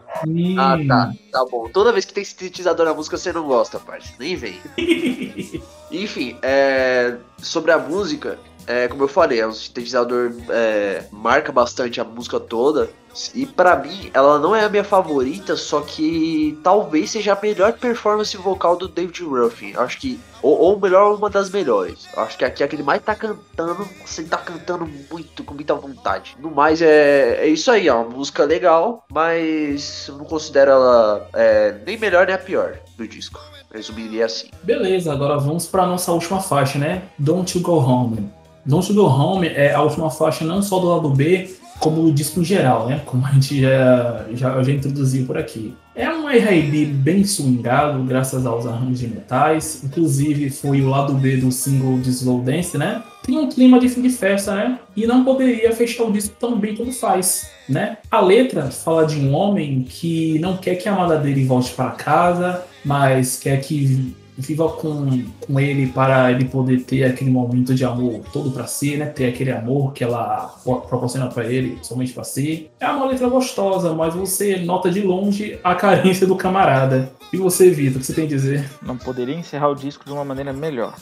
Ah, 0.57 0.79
tá. 0.87 1.13
Tá 1.33 1.45
bom. 1.51 1.69
Toda 1.69 1.93
vez 1.93 2.05
que 2.05 2.15
tem 2.15 2.25
sintetizador 2.25 2.87
na 2.87 2.95
música, 2.95 3.19
você 3.19 3.33
não 3.33 3.47
gosta, 3.47 3.81
parceiro. 3.81 4.17
Nem 4.21 4.37
vem. 4.37 4.57
Enfim, 5.99 6.39
é, 6.43 7.17
sobre 7.39 7.73
a 7.73 7.79
música, 7.79 8.39
é, 8.69 8.87
como 8.87 9.03
eu 9.03 9.09
falei, 9.09 9.41
é 9.41 9.47
um 9.47 9.53
sintetizador 9.53 10.33
é, 10.49 11.05
marca 11.11 11.51
bastante 11.51 12.01
a 12.01 12.05
música 12.05 12.39
toda. 12.39 12.89
E 13.35 13.47
pra 13.47 13.77
mim, 13.77 14.11
ela 14.13 14.39
não 14.39 14.55
é 14.55 14.65
a 14.65 14.69
minha 14.69 14.85
favorita, 14.85 15.57
só 15.57 15.81
que 15.81 16.59
talvez 16.63 17.11
seja 17.11 17.33
a 17.33 17.41
melhor 17.41 17.73
performance 17.73 18.37
vocal 18.37 18.77
do 18.77 18.89
David 18.89 19.23
Ruffin. 19.25 19.75
Acho 19.77 19.99
que. 19.99 20.21
Ou, 20.41 20.57
ou 20.57 20.81
melhor, 20.81 21.15
uma 21.17 21.29
das 21.29 21.51
melhores. 21.51 22.07
Acho 22.17 22.39
que 22.39 22.45
aqui 22.45 22.63
é 22.63 22.69
que 22.69 22.77
ele 22.77 22.83
mais 22.83 23.03
tá 23.03 23.15
cantando. 23.15 23.89
Você 24.05 24.23
tá 24.23 24.37
cantando 24.37 24.89
muito, 25.11 25.43
com 25.43 25.55
muita 25.55 25.75
vontade. 25.75 26.37
No 26.39 26.51
mais, 26.51 26.81
é, 26.81 27.45
é 27.45 27.49
isso 27.49 27.71
aí, 27.71 27.89
é 27.89 27.95
uma 27.95 28.09
música 28.09 28.45
legal, 28.45 29.05
mas 29.13 30.07
eu 30.09 30.17
não 30.17 30.25
considero 30.25 30.71
ela 30.71 31.29
é, 31.35 31.75
nem 31.85 31.99
melhor 31.99 32.27
nem 32.27 32.35
a 32.35 32.39
pior 32.39 32.79
do 32.97 33.07
disco. 33.07 33.41
Resumiria 33.73 34.27
assim. 34.27 34.49
Beleza, 34.63 35.13
agora 35.13 35.37
vamos 35.37 35.67
para 35.67 35.87
nossa 35.87 36.11
última 36.13 36.41
faixa, 36.41 36.79
né? 36.79 37.03
Don't 37.19 37.57
You 37.57 37.63
Go 37.63 37.79
Home. 37.79 38.31
Don't 38.65 38.91
You 38.91 39.03
Go 39.03 39.09
Home 39.09 39.49
é 39.49 39.75
a 39.75 39.83
última 39.83 40.11
faixa 40.11 40.45
não 40.45 40.63
só 40.63 40.79
do 40.79 40.89
lado 40.89 41.11
B, 41.11 41.58
como 41.79 42.03
do 42.03 42.13
disco 42.13 42.43
geral, 42.43 42.89
né? 42.89 43.03
Como 43.05 43.25
a 43.25 43.31
gente 43.31 43.61
já, 43.61 44.27
já, 44.33 44.63
já 44.63 44.73
introduziu 44.73 45.27
por 45.27 45.39
aqui. 45.39 45.75
É 45.95 46.09
um 46.11 46.29
R&B 46.29 46.87
bem 46.87 47.25
swingado, 47.25 48.03
graças 48.05 48.47
aos 48.47 48.67
arranjos 48.67 49.01
de 49.01 49.09
metais. 49.09 49.83
Inclusive, 49.85 50.51
foi 50.51 50.81
o 50.81 50.89
lado 50.89 51.15
B 51.15 51.37
do 51.39 51.51
single 51.51 51.99
de 51.99 52.11
Slow 52.11 52.43
Dance, 52.43 52.79
né? 52.79 53.03
Tem 53.25 53.37
um 53.37 53.49
clima 53.49 53.81
de 53.81 53.89
fim 53.89 54.03
de 54.03 54.11
festa, 54.11 54.55
né? 54.55 54.79
E 54.97 55.07
não 55.07 55.25
poderia 55.25 55.73
fechar 55.73 56.05
o 56.05 56.13
disco 56.13 56.35
tão 56.39 56.59
bem 56.59 56.77
como 56.77 56.93
faz, 56.93 57.51
né? 57.69 57.99
A 58.11 58.21
letra 58.21 58.71
fala 58.71 59.05
de 59.05 59.17
um 59.17 59.35
homem 59.35 59.85
que 59.89 60.39
não 60.39 60.57
quer 60.57 60.77
que 60.77 60.89
a 60.89 60.95
amada 60.95 61.19
dele 61.19 61.45
volte 61.45 61.73
para 61.73 61.91
casa, 61.91 62.65
mas 62.85 63.39
quer 63.39 63.61
que 63.61 64.15
viva 64.39 64.69
com, 64.69 65.25
com 65.41 65.61
ele 65.61 65.89
para 65.89 66.31
ele 66.31 66.45
poder 66.45 66.85
ter 66.85 67.05
aquele 67.05 67.31
momento 67.31 67.75
de 67.75 67.85
amor 67.85 68.23
todo 68.33 68.53
para 68.53 68.67
si, 68.67 68.97
né? 68.97 69.07
Ter 69.07 69.27
aquele 69.27 69.51
amor 69.51 69.93
que 69.93 70.05
ela 70.05 70.55
proporciona 70.89 71.27
para 71.27 71.45
ele 71.45 71.79
somente 71.83 72.13
para 72.13 72.23
si. 72.23 72.71
É 72.79 72.89
uma 72.89 73.07
letra 73.07 73.29
gostosa, 73.29 73.93
mas 73.93 74.15
você 74.15 74.57
nota 74.59 74.91
de 74.91 75.01
longe 75.01 75.59
a 75.65 75.75
carência 75.75 76.27
do 76.27 76.37
camarada. 76.37 77.11
E 77.33 77.37
você, 77.37 77.69
Vitor, 77.69 77.97
o 77.97 78.01
que 78.01 78.07
você 78.07 78.15
tem 78.15 78.25
a 78.25 78.29
dizer? 78.29 78.71
Não 78.81 78.97
poderia 78.97 79.35
encerrar 79.35 79.69
o 79.69 79.75
disco 79.75 80.05
de 80.05 80.13
uma 80.13 80.25
maneira 80.25 80.53
melhor. 80.53 80.95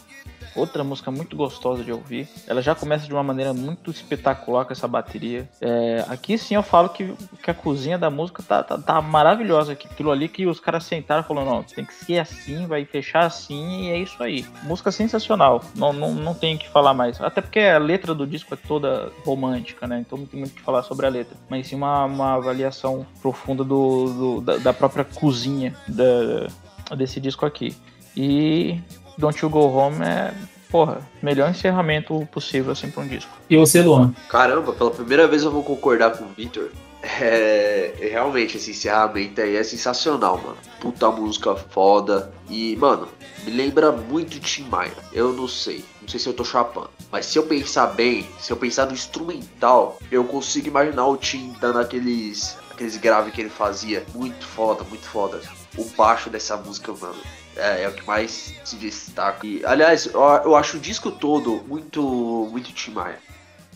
Outra 0.56 0.82
música 0.82 1.10
muito 1.10 1.36
gostosa 1.36 1.84
de 1.84 1.92
ouvir. 1.92 2.28
Ela 2.46 2.62
já 2.62 2.74
começa 2.74 3.06
de 3.06 3.12
uma 3.12 3.22
maneira 3.22 3.52
muito 3.52 3.90
espetacular 3.90 4.64
com 4.64 4.72
essa 4.72 4.88
bateria. 4.88 5.48
É, 5.60 6.04
aqui 6.08 6.38
sim 6.38 6.54
eu 6.54 6.62
falo 6.62 6.88
que, 6.88 7.14
que 7.42 7.50
a 7.50 7.54
cozinha 7.54 7.98
da 7.98 8.08
música 8.08 8.42
tá, 8.42 8.62
tá, 8.62 8.78
tá 8.78 9.02
maravilhosa. 9.02 9.72
Aquilo 9.72 10.10
ali 10.10 10.28
que 10.28 10.46
os 10.46 10.58
caras 10.58 10.84
sentaram 10.84 11.22
e 11.22 11.24
falaram: 11.24 11.56
não, 11.56 11.62
tem 11.62 11.84
que 11.84 11.92
ser 11.92 12.18
assim, 12.18 12.66
vai 12.66 12.84
fechar 12.84 13.26
assim 13.26 13.84
e 13.84 13.90
é 13.90 13.98
isso 13.98 14.22
aí. 14.22 14.46
Música 14.62 14.90
sensacional. 14.90 15.62
Não, 15.74 15.92
não, 15.92 16.14
não 16.14 16.34
tem 16.34 16.54
o 16.54 16.58
que 16.58 16.68
falar 16.68 16.94
mais. 16.94 17.20
Até 17.20 17.40
porque 17.40 17.60
a 17.60 17.78
letra 17.78 18.14
do 18.14 18.26
disco 18.26 18.54
é 18.54 18.56
toda 18.56 19.12
romântica, 19.24 19.86
né? 19.86 20.00
Então 20.00 20.18
não 20.18 20.26
tem 20.26 20.40
muito 20.40 20.52
o 20.52 20.56
que 20.56 20.62
falar 20.62 20.82
sobre 20.82 21.06
a 21.06 21.10
letra. 21.10 21.36
Mas 21.50 21.66
sim 21.66 21.76
uma, 21.76 22.04
uma 22.06 22.34
avaliação 22.34 23.06
profunda 23.20 23.62
do, 23.62 24.12
do 24.12 24.40
da, 24.40 24.56
da 24.56 24.72
própria 24.72 25.04
cozinha 25.04 25.74
da, 25.86 26.96
desse 26.96 27.20
disco 27.20 27.44
aqui. 27.44 27.76
E 28.16 28.80
Don't 29.16 29.42
You 29.42 29.50
Go 29.50 29.68
Home 29.68 30.04
é, 30.04 30.34
porra, 30.70 31.00
melhor 31.22 31.50
encerramento 31.50 32.26
possível 32.32 32.72
assim 32.72 32.90
pra 32.90 33.02
um 33.02 33.08
disco. 33.08 33.30
E 33.48 33.56
você, 33.56 33.82
Luan? 33.82 34.14
Caramba, 34.28 34.72
pela 34.72 34.90
primeira 34.90 35.26
vez 35.26 35.42
eu 35.42 35.50
vou 35.50 35.62
concordar 35.62 36.16
com 36.16 36.24
o 36.24 36.28
Victor. 36.28 36.70
É, 37.02 37.94
realmente, 37.98 38.56
esse 38.56 38.72
encerramento 38.72 39.40
aí 39.40 39.56
é 39.56 39.62
sensacional, 39.62 40.38
mano. 40.38 40.56
Puta 40.80 41.10
música 41.10 41.54
foda. 41.54 42.32
E, 42.48 42.74
mano, 42.76 43.08
me 43.44 43.52
lembra 43.52 43.92
muito 43.92 44.40
Tim 44.40 44.64
Maia. 44.64 44.92
Eu 45.12 45.32
não 45.32 45.46
sei. 45.46 45.84
Não 46.02 46.08
sei 46.08 46.18
se 46.18 46.28
eu 46.28 46.34
tô 46.34 46.44
chapando. 46.44 46.90
Mas 47.10 47.26
se 47.26 47.38
eu 47.38 47.44
pensar 47.44 47.88
bem, 47.88 48.26
se 48.40 48.52
eu 48.52 48.56
pensar 48.56 48.86
no 48.86 48.92
instrumental, 48.92 49.98
eu 50.10 50.24
consigo 50.24 50.68
imaginar 50.68 51.06
o 51.06 51.16
Tim 51.16 51.54
dando 51.60 51.78
aqueles, 51.78 52.58
aqueles 52.70 52.96
graves 52.96 53.32
que 53.32 53.40
ele 53.40 53.50
fazia. 53.50 54.04
Muito 54.14 54.44
foda, 54.44 54.82
muito 54.84 55.06
foda. 55.06 55.40
O 55.76 55.84
baixo 55.96 56.28
dessa 56.28 56.56
música, 56.56 56.92
mano. 56.92 57.20
É, 57.56 57.82
é 57.82 57.88
o 57.88 57.92
que 57.92 58.06
mais 58.06 58.54
se 58.64 58.76
destaca. 58.76 59.46
E, 59.46 59.64
aliás, 59.64 60.06
eu, 60.06 60.20
eu 60.20 60.56
acho 60.56 60.76
o 60.76 60.80
disco 60.80 61.10
todo 61.10 61.64
muito, 61.66 62.48
muito 62.50 62.72
Tim 62.72 62.92
Maia. 62.92 63.18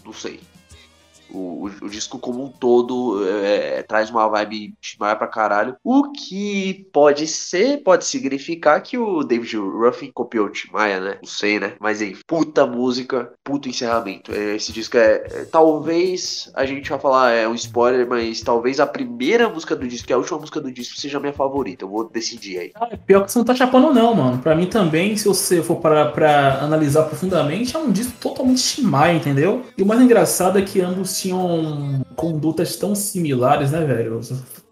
Não 0.04 0.12
sei. 0.12 0.40
O, 1.32 1.66
o, 1.66 1.70
o, 1.82 1.88
disco 1.88 2.18
como 2.18 2.44
um 2.44 2.48
todo 2.48 3.26
é, 3.26 3.78
é 3.78 3.82
traz 3.82 4.10
uma 4.10 4.28
vibe 4.28 4.74
Maia 4.98 5.16
pra 5.16 5.26
caralho. 5.26 5.76
O 5.82 6.12
que 6.12 6.86
pode 6.92 7.26
ser, 7.26 7.82
pode 7.82 8.04
significar 8.04 8.82
que 8.82 8.98
o 8.98 9.22
David 9.22 9.56
Ruffin 9.56 10.10
copiou 10.12 10.48
o 10.48 10.72
Maia, 10.72 11.00
né? 11.00 11.18
Não 11.22 11.28
sei, 11.28 11.58
né? 11.58 11.74
Mas 11.80 12.02
enfim, 12.02 12.22
puta 12.26 12.66
música, 12.66 13.32
puto 13.44 13.68
encerramento. 13.68 14.32
É, 14.32 14.56
esse 14.56 14.72
disco 14.72 14.96
é, 14.96 15.24
é, 15.30 15.44
Talvez 15.50 16.50
a 16.54 16.66
gente 16.66 16.88
vai 16.90 16.98
falar, 16.98 17.30
é 17.30 17.48
um 17.48 17.54
spoiler, 17.54 18.06
mas 18.08 18.40
talvez 18.40 18.80
a 18.80 18.86
primeira 18.86 19.48
música 19.48 19.74
do 19.74 19.86
disco, 19.86 20.06
que 20.06 20.12
é 20.12 20.16
a 20.16 20.18
última 20.18 20.38
música 20.38 20.60
do 20.60 20.70
disco, 20.70 20.98
seja 20.98 21.18
a 21.18 21.20
minha 21.20 21.32
favorita. 21.32 21.84
Eu 21.84 21.88
vou 21.88 22.08
decidir 22.08 22.58
aí. 22.58 22.70
Ah, 22.74 22.88
pior 23.06 23.24
que 23.24 23.32
você 23.32 23.38
não 23.38 23.46
tá 23.46 23.54
chapando, 23.54 23.92
não, 23.92 24.14
mano. 24.14 24.38
Pra 24.38 24.54
mim 24.54 24.66
também, 24.66 25.16
se 25.16 25.26
você 25.26 25.62
for 25.62 25.76
parar 25.76 26.12
pra 26.12 26.60
analisar 26.60 27.04
profundamente, 27.04 27.76
é 27.76 27.78
um 27.78 27.90
disco 27.90 28.12
totalmente 28.20 28.80
Maia, 28.82 29.16
entendeu? 29.16 29.62
E 29.76 29.82
o 29.82 29.86
mais 29.86 30.00
engraçado 30.00 30.58
é 30.58 30.62
que 30.62 30.80
ambos 30.80 31.19
tinham 31.20 32.02
condutas 32.20 32.76
tão 32.76 32.94
similares, 32.94 33.70
né, 33.70 33.82
velho? 33.84 34.20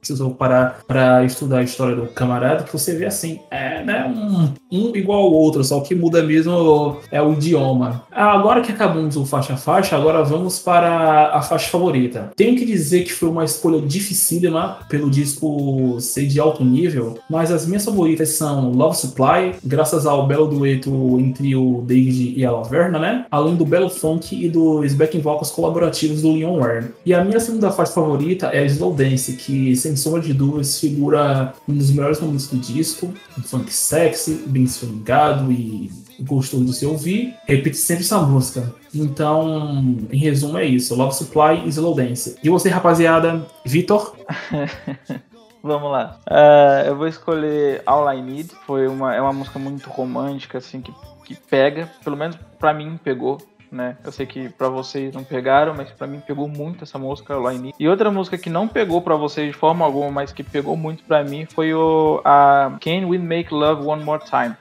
precisou 0.01 0.31
parar 0.31 0.81
para 0.87 1.25
estudar 1.25 1.59
a 1.59 1.63
história 1.63 1.95
do 1.95 2.07
camarada, 2.07 2.65
que 2.65 2.73
você 2.73 2.95
vê 2.95 3.07
assim, 3.07 3.41
é, 3.51 3.85
né, 3.85 4.07
um, 4.07 4.55
um 4.71 4.97
igual 4.97 5.23
ao 5.23 5.33
outro, 5.33 5.63
só 5.63 5.81
que 5.81 5.95
muda 5.95 6.23
mesmo 6.23 6.99
é 7.11 7.21
o 7.21 7.33
idioma. 7.33 8.05
Ah, 8.11 8.33
agora 8.33 8.61
que 8.61 8.73
acabamos 8.73 9.17
o 9.17 9.25
faixa 9.25 9.55
a 9.55 9.57
faixa, 9.57 9.97
agora 9.97 10.23
vamos 10.23 10.59
para 10.59 11.31
a 11.35 11.43
faixa 11.43 11.69
favorita. 11.69 12.31
Tenho 12.37 12.57
que 12.57 12.65
dizer 12.65 13.05
que 13.05 13.13
foi 13.13 13.29
uma 13.29 13.45
escolha 13.45 13.81
dificílima 13.81 14.79
pelo 14.89 15.11
disco 15.11 15.99
ser 16.01 16.27
de 16.27 16.41
alto 16.41 16.65
nível, 16.65 17.19
mas 17.29 17.51
as 17.51 17.67
minhas 17.67 17.85
favoritas 17.85 18.31
são 18.31 18.71
Love 18.71 18.97
Supply, 18.97 19.55
graças 19.65 20.07
ao 20.07 20.27
belo 20.27 20.47
dueto 20.47 21.19
entre 21.19 21.55
o 21.57 21.83
David 21.87 22.39
e 22.39 22.45
a 22.45 22.53
Laverna, 22.53 22.99
né? 22.99 23.27
Além 23.31 23.57
do 23.57 23.65
belo 23.65 23.91
funk 23.91 24.35
e 24.35 24.49
dos 24.49 24.95
backing 24.95 25.21
vocals 25.21 25.51
colaborativos 25.51 26.23
do 26.23 26.33
Leon 26.33 26.59
Warren. 26.59 26.89
E 27.05 27.13
a 27.13 27.25
minha 27.25 27.38
segunda 27.41 27.71
faixa 27.71 27.93
favorita 27.93 28.49
é 28.49 28.65
Slow 28.67 28.95
Dance, 28.95 29.37
que 29.37 29.75
sem 29.77 29.97
sombra 29.97 30.21
de 30.21 30.33
dúvidas, 30.33 30.79
figura 30.81 31.53
um 31.69 31.75
dos 31.75 31.91
melhores 31.91 32.21
momentos 32.21 32.49
do 32.49 32.59
disco. 32.59 33.13
Um 33.39 33.43
funk 33.43 33.73
sexy, 33.73 34.45
bem 34.47 34.67
swingado 34.67 35.51
e 35.53 35.91
gostoso 36.21 36.65
de 36.65 36.73
se 36.75 36.87
ouvir. 36.87 37.35
Repite 37.47 37.77
sempre 37.77 38.05
essa 38.05 38.21
música. 38.21 38.75
Então, 38.95 39.97
em 40.11 40.19
resumo, 40.19 40.59
é 40.59 40.65
isso: 40.65 40.95
Love 40.95 41.15
Supply 41.15 41.65
e 41.65 41.69
Slow 41.69 41.95
Dance. 41.95 42.37
E 42.43 42.49
você, 42.49 42.69
rapaziada, 42.69 43.47
Vitor? 43.65 44.15
Vamos 45.63 45.91
lá. 45.91 46.21
Uh, 46.31 46.87
eu 46.87 46.97
vou 46.97 47.09
escolher 47.09 47.83
All 47.85 48.13
I 48.13 48.23
Need. 48.23 48.51
Foi 48.67 48.87
uma, 48.87 49.15
é 49.15 49.21
uma 49.21 49.33
música 49.33 49.59
muito 49.59 49.91
romântica, 49.91 50.59
assim, 50.59 50.81
que, 50.81 50.93
que 51.25 51.35
pega. 51.35 51.91
Pelo 52.03 52.17
menos 52.17 52.39
pra 52.59 52.73
mim, 52.73 52.99
pegou 53.03 53.39
né? 53.71 53.97
Eu 54.05 54.13
sei 54.13 54.27
que 54.27 54.49
para 54.49 54.69
vocês 54.69 55.15
não 55.15 55.25
pegaram, 55.25 55.75
mas 55.75 55.91
para 55.91 56.07
mim 56.07 56.21
pegou 56.21 56.49
muito 56.49 56.85
essa 56.85 56.99
música 56.99 57.35
Line. 57.35 57.75
E 57.79 57.89
outra 57.89 58.11
música 58.11 58.39
que 58.39 58.51
não 58.51 58.69
pegou 58.69 59.01
para 59.03 59.17
vocês 59.17 59.49
de 59.49 59.57
forma 59.57 59.85
alguma, 59.85 60.11
mas 60.11 60.33
que 60.33 60.43
pegou 60.43 60.77
muito 60.77 61.05
para 61.05 61.23
mim 61.25 61.47
foi 61.47 61.73
o 61.75 62.21
a 62.25 62.77
Can 62.81 63.07
We 63.07 63.19
Make 63.19 63.53
Love 63.53 63.87
One 63.87 64.05
More 64.05 64.23
Time 64.25 64.55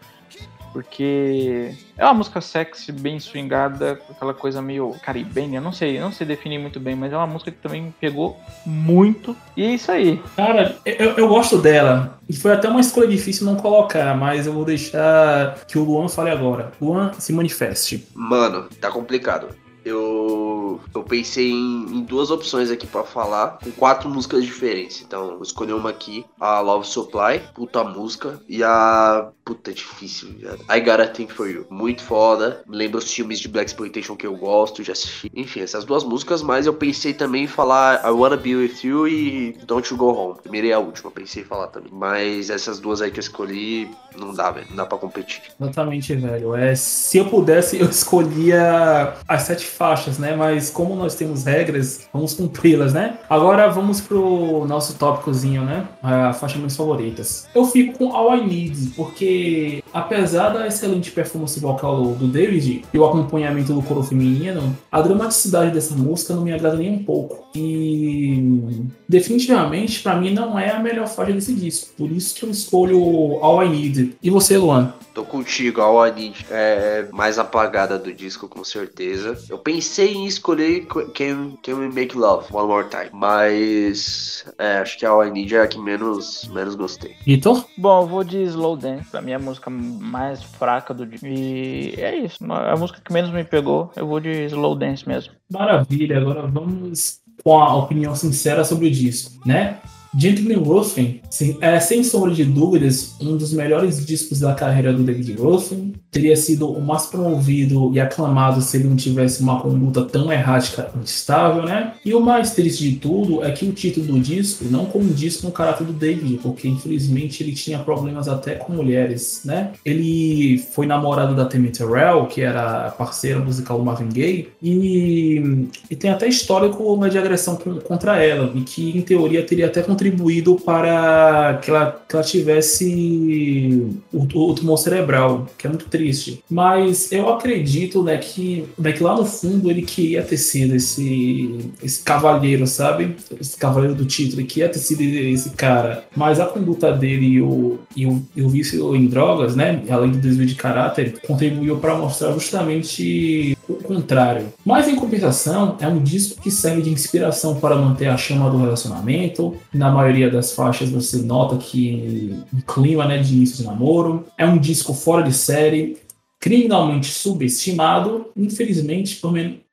porque 0.71 1.73
é 1.97 2.03
uma 2.05 2.13
música 2.13 2.41
sexy, 2.41 2.91
bem 2.91 3.19
swingada, 3.19 3.99
aquela 4.09 4.33
coisa 4.33 4.61
meio 4.61 4.95
caribenha, 5.03 5.59
não 5.59 5.71
sei, 5.71 5.99
não 5.99 6.11
sei 6.11 6.25
definir 6.27 6.59
muito 6.59 6.79
bem, 6.79 6.95
mas 6.95 7.11
é 7.11 7.17
uma 7.17 7.27
música 7.27 7.51
que 7.51 7.57
também 7.57 7.93
pegou 7.99 8.39
muito, 8.65 9.35
e 9.55 9.63
é 9.63 9.71
isso 9.71 9.91
aí. 9.91 10.21
Cara, 10.35 10.77
eu, 10.85 11.11
eu 11.11 11.27
gosto 11.27 11.57
dela, 11.57 12.19
e 12.29 12.35
foi 12.35 12.53
até 12.53 12.67
uma 12.69 12.81
escolha 12.81 13.07
difícil 13.07 13.45
não 13.45 13.55
colocar, 13.55 14.15
mas 14.15 14.45
eu 14.45 14.53
vou 14.53 14.65
deixar 14.65 15.55
que 15.67 15.77
o 15.77 15.83
Luan 15.83 16.07
fale 16.07 16.29
agora. 16.29 16.71
Luan, 16.81 17.11
se 17.13 17.33
manifeste. 17.33 18.07
Mano, 18.13 18.67
tá 18.81 18.91
complicado 18.91 19.49
eu, 19.87 20.79
eu 20.93 21.03
pensei 21.03 21.51
em, 21.51 21.97
em 21.97 22.01
duas 22.01 22.31
opções 22.31 22.69
aqui 22.69 22.85
para 22.85 23.03
falar, 23.03 23.59
com 23.63 23.71
quatro 23.71 24.09
músicas 24.09 24.43
diferentes. 24.43 25.01
Então, 25.01 25.31
eu 25.31 25.41
escolhi 25.41 25.73
uma 25.73 25.89
aqui, 25.89 26.25
a 26.39 26.59
Love 26.59 26.87
Supply, 26.87 27.41
puta 27.53 27.83
música, 27.83 28.39
e 28.47 28.63
a. 28.63 29.29
Puta, 29.43 29.71
difícil, 29.71 30.33
viado. 30.33 30.59
I 30.69 30.81
Got 30.81 30.99
a 30.99 31.07
Thing 31.07 31.29
For 31.29 31.49
You. 31.49 31.65
Muito 31.69 32.03
foda. 32.03 32.63
Lembra 32.67 32.97
os 32.97 33.09
filmes 33.09 33.39
de 33.39 33.47
Black 33.47 33.69
Exploitation 33.69 34.13
que 34.17 34.27
eu 34.27 34.35
gosto, 34.35 34.83
já 34.83 34.91
assisti. 34.91 35.31
Enfim, 35.33 35.61
essas 35.61 35.85
duas 35.85 36.03
músicas, 36.03 36.41
mas 36.41 36.65
eu 36.65 36.73
pensei 36.73 37.13
também 37.13 37.45
em 37.45 37.47
falar 37.47 38.05
I 38.05 38.09
Wanna 38.09 38.35
Be 38.35 38.57
With 38.57 38.79
You 38.83 39.07
e 39.07 39.57
Don't 39.65 39.89
You 39.89 39.97
Go 39.97 40.07
Home. 40.07 40.41
Primeira 40.41 40.67
e 40.67 40.73
a 40.73 40.79
última, 40.79 41.09
pensei 41.09 41.43
em 41.43 41.45
falar 41.45 41.67
também. 41.67 41.89
Mas 41.93 42.49
essas 42.49 42.81
duas 42.81 43.01
aí 43.01 43.09
que 43.09 43.19
eu 43.19 43.21
escolhi, 43.21 43.89
não 44.17 44.33
dá, 44.33 44.51
velho. 44.51 44.67
Não 44.69 44.75
dá 44.75 44.85
pra 44.85 44.97
competir. 44.97 45.41
Exatamente, 45.61 46.13
velho. 46.13 46.53
É, 46.53 46.75
se 46.75 47.17
eu 47.17 47.29
pudesse, 47.29 47.79
eu 47.79 47.89
escolhia 47.89 49.13
as 49.25 49.43
sete 49.43 49.65
faixas, 49.77 50.17
né? 50.17 50.35
Mas 50.35 50.69
como 50.69 50.95
nós 50.95 51.15
temos 51.15 51.45
regras, 51.45 52.07
vamos 52.11 52.33
cumpri-las, 52.33 52.93
né? 52.93 53.17
Agora 53.29 53.69
vamos 53.69 54.01
pro 54.01 54.65
nosso 54.65 54.95
tópicozinho, 54.95 55.63
né? 55.63 55.87
A 56.01 56.33
faixa 56.33 56.57
minhas 56.57 56.75
favoritas. 56.75 57.47
Eu 57.53 57.65
fico 57.65 57.97
com 57.97 58.15
All 58.15 58.35
I 58.35 58.45
Need, 58.45 58.93
porque 58.95 59.83
apesar 59.93 60.49
da 60.49 60.67
excelente 60.67 61.11
performance 61.11 61.59
vocal 61.59 62.13
do 62.13 62.27
David 62.27 62.85
e 62.93 62.97
o 62.97 63.05
acompanhamento 63.05 63.73
do 63.73 63.81
coro 63.81 64.03
feminino, 64.03 64.75
a 64.91 65.01
dramaticidade 65.01 65.71
dessa 65.71 65.95
música 65.95 66.33
não 66.33 66.43
me 66.43 66.53
agrada 66.53 66.77
nem 66.77 66.91
um 66.91 67.03
pouco. 67.03 67.47
E 67.55 68.85
definitivamente, 69.07 70.01
para 70.01 70.15
mim, 70.15 70.33
não 70.33 70.57
é 70.57 70.71
a 70.71 70.79
melhor 70.79 71.07
faixa 71.07 71.33
desse 71.33 71.53
disco. 71.53 71.89
Por 71.97 72.11
isso 72.11 72.35
que 72.35 72.43
eu 72.43 72.49
escolho 72.49 72.99
All 73.41 73.63
I 73.63 73.69
Need. 73.69 74.15
E 74.21 74.29
você, 74.29 74.57
Luan? 74.57 74.93
Tô 75.13 75.23
contigo, 75.23 75.81
All 75.81 76.07
I 76.07 76.11
Need 76.11 76.45
é 76.51 77.07
mais 77.11 77.39
apagada 77.39 77.97
do 77.97 78.13
disco, 78.13 78.47
com 78.47 78.63
certeza. 78.63 79.37
Eu 79.49 79.57
pensei 79.57 80.13
em 80.13 80.27
escolher 80.27 80.85
Can, 80.85 81.53
Can 81.63 81.75
We 81.75 81.87
Make 81.87 82.15
Love 82.15 82.45
One 82.51 82.67
More 82.67 82.87
Time, 82.87 83.09
mas 83.11 84.45
é, 84.59 84.77
acho 84.77 84.97
que 84.99 85.05
a 85.05 85.09
All 85.09 85.25
I 85.25 85.31
Need 85.31 85.55
é 85.55 85.61
a 85.61 85.67
que 85.67 85.79
menos, 85.79 86.47
menos 86.53 86.75
gostei. 86.75 87.15
Vitor? 87.25 87.65
Bom, 87.75 88.01
eu 88.01 88.07
vou 88.07 88.23
de 88.23 88.43
Slow 88.43 88.77
Dance, 88.77 89.09
pra 89.09 89.21
mim 89.21 89.31
é 89.31 89.35
a 89.35 89.39
música 89.39 89.71
mais 89.77 90.43
fraca 90.43 90.93
do 90.93 91.05
disco. 91.05 91.25
E 91.27 91.93
é 91.97 92.15
isso, 92.15 92.37
a 92.51 92.75
música 92.75 93.01
que 93.03 93.13
menos 93.13 93.31
me 93.31 93.43
pegou, 93.43 93.91
eu 93.95 94.07
vou 94.07 94.19
de 94.19 94.45
Slow 94.45 94.75
Dance 94.75 95.07
mesmo. 95.07 95.33
Maravilha, 95.49 96.17
agora 96.17 96.47
vamos 96.47 97.21
com 97.43 97.59
a 97.59 97.75
opinião 97.75 98.15
sincera 98.15 98.63
sobre 98.63 98.87
o 98.87 98.91
disco, 98.91 99.39
né? 99.45 99.79
Gentleman 100.15 100.63
Ruffin 100.63 101.21
é, 101.61 101.79
sem 101.79 102.03
sombra 102.03 102.33
de 102.33 102.45
dúvidas, 102.45 103.15
um 103.21 103.37
dos 103.37 103.53
melhores 103.53 104.05
discos 104.05 104.39
da 104.39 104.53
carreira 104.53 104.93
do 104.93 105.03
David 105.03 105.33
Ruffin. 105.33 105.93
Teria 106.09 106.35
sido 106.35 106.71
o 106.71 106.81
mais 106.81 107.05
promovido 107.05 107.91
e 107.93 107.99
aclamado 107.99 108.61
se 108.61 108.77
ele 108.77 108.87
não 108.87 108.95
tivesse 108.95 109.41
uma 109.41 109.59
conduta 109.59 110.03
tão 110.03 110.31
errática 110.31 110.89
e 110.95 111.03
instável, 111.03 111.63
né? 111.63 111.93
E 112.03 112.13
o 112.13 112.21
mais 112.21 112.51
triste 112.51 112.89
de 112.89 112.95
tudo 112.97 113.43
é 113.43 113.51
que 113.51 113.65
o 113.65 113.73
título 113.73 114.07
do 114.07 114.19
disco 114.19 114.65
não 114.71 114.85
condiz 114.85 115.37
com 115.37 115.49
o 115.49 115.51
caráter 115.51 115.85
do 115.85 115.93
David, 115.93 116.39
porque 116.41 116.67
infelizmente 116.67 117.43
ele 117.43 117.51
tinha 117.51 117.79
problemas 117.79 118.27
até 118.27 118.55
com 118.55 118.73
mulheres, 118.73 119.41
né? 119.43 119.71
Ele 119.85 120.57
foi 120.73 120.87
namorado 120.87 121.35
da 121.35 121.45
Tammy 121.45 121.69
Terrell, 121.69 122.25
que 122.27 122.41
era 122.41 122.89
parceira 122.91 123.39
musical 123.39 123.77
do 123.77 123.85
Marvin 123.85 124.09
Gaye, 124.09 124.49
e, 124.61 125.67
e 125.91 125.95
tem 125.95 126.09
até 126.09 126.27
histórico 126.27 126.97
de 127.07 127.17
agressão 127.17 127.57
contra 127.85 128.23
ela, 128.23 128.51
e 128.55 128.61
que 128.61 128.97
em 128.97 129.01
teoria 129.01 129.45
teria 129.45 129.67
até 129.67 129.83
contribuído 129.97 130.57
para 130.57 131.59
que 131.61 131.71
ela, 131.71 131.99
que 132.07 132.15
ela 132.15 132.23
tivesse 132.23 133.91
o, 134.13 134.23
o, 134.23 134.53
tumor 134.53 134.77
cerebral, 134.77 135.47
que 135.57 135.65
é 135.65 135.69
muito 135.69 135.85
triste. 135.85 136.43
Mas 136.49 137.11
eu 137.11 137.29
acredito 137.29 138.03
né, 138.03 138.17
que, 138.17 138.65
né, 138.77 138.91
que 138.91 139.03
lá 139.03 139.15
no 139.15 139.25
fundo 139.25 139.71
ele 139.71 139.81
queria 139.81 140.21
ter 140.21 140.37
sido 140.37 140.75
esse, 140.75 141.71
esse 141.81 142.03
cavaleiro, 142.03 142.67
sabe? 142.67 143.15
Esse 143.41 143.57
cavaleiro 143.57 143.95
do 143.95 144.05
título, 144.05 144.41
ele 144.41 144.47
queria 144.47 144.69
ter 144.69 144.79
sido 144.79 145.01
esse 145.01 145.49
cara. 145.51 146.05
Mas 146.15 146.39
a 146.39 146.45
conduta 146.45 146.91
dele 146.91 147.25
e 147.25 147.41
o, 147.41 147.79
e 147.95 148.05
o, 148.05 148.23
e 148.35 148.41
o 148.43 148.49
vício 148.49 148.95
em 148.95 149.07
drogas, 149.07 149.55
né, 149.55 149.81
além 149.89 150.11
do 150.11 150.19
desvio 150.19 150.45
de 150.45 150.55
caráter, 150.55 151.19
contribuiu 151.25 151.77
para 151.77 151.95
mostrar 151.95 152.31
justamente 152.33 153.56
o 153.67 153.75
contrário. 153.75 154.47
Mas 154.65 154.87
em 154.87 154.95
compensação, 154.95 155.77
é 155.79 155.87
um 155.87 156.01
disco 156.01 156.41
que 156.41 156.49
serve 156.49 156.81
de 156.81 156.89
inspiração 156.89 157.59
para 157.59 157.75
manter 157.75 158.07
a 158.07 158.17
chama 158.17 158.49
do 158.49 158.57
relacionamento. 158.57 159.55
Na 159.73 159.91
maioria 159.91 160.29
das 160.29 160.53
faixas 160.53 160.89
você 160.89 161.17
nota 161.17 161.57
que 161.57 162.35
um 162.53 162.61
clima 162.61 163.05
né, 163.05 163.17
de 163.17 163.33
início 163.33 163.57
de 163.57 163.63
namoro. 163.63 164.25
É 164.37 164.45
um 164.45 164.57
disco 164.57 164.93
fora 164.93 165.23
de 165.23 165.33
série, 165.33 165.97
criminalmente 166.39 167.07
subestimado, 167.07 168.27
infelizmente 168.35 169.21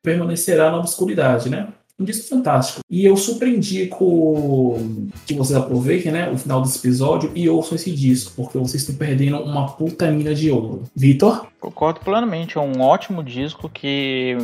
permanecerá 0.02 0.70
na 0.70 0.78
obscuridade, 0.78 1.48
né? 1.48 1.68
Um 1.98 2.04
disco 2.04 2.28
fantástico. 2.28 2.80
E 2.90 3.04
eu 3.04 3.16
super 3.16 3.46
indico 3.46 4.76
que 5.24 5.32
vocês 5.34 5.56
aproveitem 5.56 6.10
né, 6.10 6.28
o 6.28 6.36
final 6.36 6.60
desse 6.60 6.78
episódio 6.78 7.30
e 7.36 7.48
ouçam 7.48 7.76
esse 7.76 7.92
disco, 7.92 8.32
porque 8.34 8.58
vocês 8.58 8.82
estão 8.82 8.96
perdendo 8.96 9.38
uma 9.38 9.68
puta 9.68 10.10
mina 10.10 10.34
de 10.34 10.50
ouro. 10.50 10.82
Vitor? 10.94 11.46
Concordo 11.64 12.00
plenamente. 12.00 12.58
É 12.58 12.60
um 12.60 12.82
ótimo 12.82 13.22
disco 13.22 13.68
que 13.68 14.36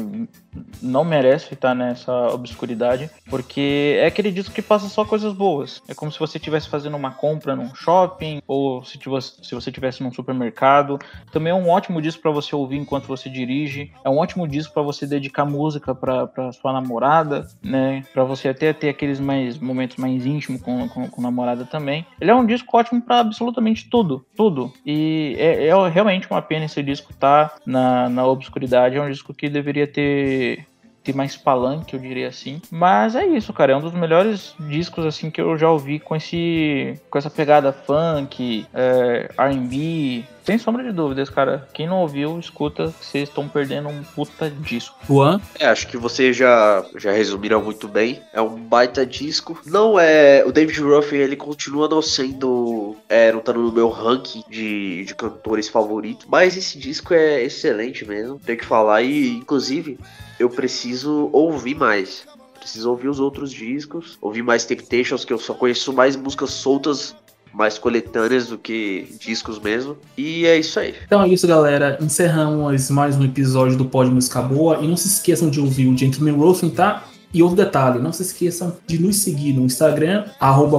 não 0.83 1.05
merece 1.05 1.53
estar 1.55 1.75
nessa 1.75 2.13
obscuridade, 2.29 3.11
porque 3.29 3.97
é 3.99 4.07
aquele 4.07 4.31
disco 4.31 4.55
que 4.55 4.63
passa 4.63 4.89
só 4.89 5.05
coisas 5.05 5.33
boas. 5.33 5.83
É 5.87 5.95
como 5.95 6.11
se 6.11 6.19
você 6.19 6.39
estivesse 6.39 6.69
fazendo 6.69 6.97
uma 6.97 7.11
compra 7.11 7.55
num 7.55 7.75
shopping 7.75 8.41
ou 8.47 8.83
se, 8.85 8.99
tivesse, 8.99 9.35
se 9.43 9.55
você 9.55 9.71
estivesse 9.71 10.03
num 10.03 10.13
supermercado. 10.13 10.99
Também 11.31 11.51
é 11.51 11.55
um 11.55 11.69
ótimo 11.69 12.01
disco 12.01 12.23
para 12.23 12.31
você 12.31 12.57
ouvir 12.57 12.79
enquanto 12.79 13.07
você 13.07 13.29
dirige. 13.29 13.93
É 14.03 14.09
um 14.09 14.19
ótimo 14.19 14.49
disco 14.49 14.73
para 14.73 14.83
você 14.83 15.07
dedicar 15.07 15.45
música 15.45 15.95
para 15.95 16.53
sua 16.53 16.73
namorada, 16.73 17.47
né? 17.63 18.03
Para 18.13 18.25
você 18.25 18.49
até 18.49 18.73
ter 18.73 18.89
aqueles 18.89 19.21
mais 19.21 19.59
momentos 19.59 19.99
mais 19.99 20.25
íntimos 20.25 20.63
com, 20.63 20.89
com, 20.89 21.09
com 21.09 21.21
namorada 21.23 21.67
também. 21.67 22.07
Ele 22.19 22.31
é 22.31 22.35
um 22.35 22.47
disco 22.47 22.77
ótimo 22.77 23.03
para 23.03 23.21
absolutamente 23.21 23.89
tudo, 23.91 24.25
tudo. 24.35 24.73
E 24.87 25.37
é, 25.39 25.67
é 25.67 25.89
realmente 25.89 26.27
uma 26.31 26.41
pena 26.41 26.65
esse 26.65 26.83
disco 26.83 27.10
tá 27.15 27.55
na, 27.65 28.09
na 28.09 28.27
obscuridade. 28.27 28.97
É 28.97 29.03
um 29.03 29.11
disco 29.11 29.35
que 29.35 29.49
deveria 29.49 29.87
ter 29.87 30.67
ter 31.03 31.15
mais 31.15 31.37
palanque, 31.37 31.95
eu 31.95 32.01
diria 32.01 32.29
assim. 32.29 32.61
Mas 32.71 33.15
é 33.15 33.27
isso, 33.27 33.53
cara. 33.53 33.73
É 33.73 33.77
um 33.77 33.81
dos 33.81 33.95
melhores 33.95 34.55
discos 34.61 35.07
assim 35.07 35.31
que 35.31 35.41
eu 35.41 35.57
já 35.57 35.71
ouvi 35.71 35.99
com 35.99 36.15
esse 36.15 37.01
com 37.09 37.19
essa 37.19 37.31
pegada 37.31 37.73
funk, 37.73 38.67
é, 38.75 39.31
R&B, 39.37 40.25
Sem 40.45 40.59
sombra 40.59 40.83
de 40.83 40.93
dúvidas, 40.93 41.29
cara. 41.29 41.69
Quem 41.73 41.87
não 41.87 42.01
ouviu, 42.01 42.39
escuta, 42.39 42.93
vocês 43.01 43.29
estão 43.29 43.49
perdendo 43.49 43.89
um 43.89 44.03
puta 44.03 44.51
disco. 44.51 44.99
Juan? 45.07 45.41
É, 45.59 45.67
acho 45.67 45.87
que 45.87 45.97
vocês 45.97 46.37
já, 46.37 46.85
já 46.97 47.13
resumiram 47.13 47.63
muito 47.63 47.87
bem. 47.87 48.21
É 48.33 48.41
um 48.41 48.57
baita 48.57 49.05
disco. 49.05 49.61
Não 49.67 49.99
é. 49.99 50.45
O 50.45 50.53
David 50.53 50.81
Ruffin, 50.81 51.17
ele 51.17 51.37
continua 51.37 51.89
não 51.89 52.03
sendo. 52.03 52.97
É, 53.09 53.33
não 53.33 53.41
tá 53.41 53.53
no 53.53 53.71
meu 53.71 53.89
ranking 53.89 54.43
de, 54.49 55.05
de 55.05 55.15
cantores 55.15 55.69
favoritos. 55.69 56.27
Mas 56.29 56.57
esse 56.57 56.79
disco 56.79 57.15
é 57.15 57.43
excelente 57.43 58.05
mesmo. 58.05 58.39
Tem 58.39 58.57
que 58.57 58.65
falar. 58.65 59.03
E, 59.03 59.37
inclusive, 59.37 59.99
eu 60.39 60.49
preciso 60.49 61.29
ouvir 61.33 61.75
mais. 61.75 62.27
Preciso 62.59 62.91
ouvir 62.91 63.09
os 63.09 63.19
outros 63.19 63.51
discos, 63.51 64.19
ouvir 64.21 64.43
mais 64.43 64.67
Temptations, 64.67 65.25
que 65.25 65.33
eu 65.33 65.39
só 65.39 65.55
conheço 65.55 65.95
mais 65.95 66.15
músicas 66.15 66.51
soltas 66.51 67.17
mais 67.53 67.79
coletâneas 67.79 68.49
do 68.49 68.59
que 68.59 69.07
discos 69.19 69.59
mesmo. 69.59 69.97
E 70.17 70.47
é 70.47 70.59
isso 70.59 70.79
aí. 70.79 70.95
Então 71.05 71.23
é 71.23 71.29
isso, 71.29 71.47
galera. 71.47 71.99
Encerramos 72.01 72.91
mais 72.91 73.17
um 73.17 73.25
episódio 73.25 73.77
do 73.77 73.85
Pod 73.85 74.11
Música 74.11 74.41
Boa. 74.41 74.79
E 74.81 74.87
não 74.87 74.97
se 74.97 75.09
esqueçam 75.09 75.51
de 75.51 75.61
ouvir 75.61 75.89
o 75.89 75.97
Gentleman 75.97 76.37
Roofing, 76.37 76.71
tá? 76.71 77.05
E 77.33 77.43
outro 77.43 77.57
detalhe, 77.57 78.01
não 78.01 78.13
se 78.13 78.23
esqueçam 78.23 78.77
de 78.87 79.01
nos 79.01 79.17
seguir 79.17 79.53
no 79.53 79.63
Instagram, 79.63 80.25
arroba 80.39 80.79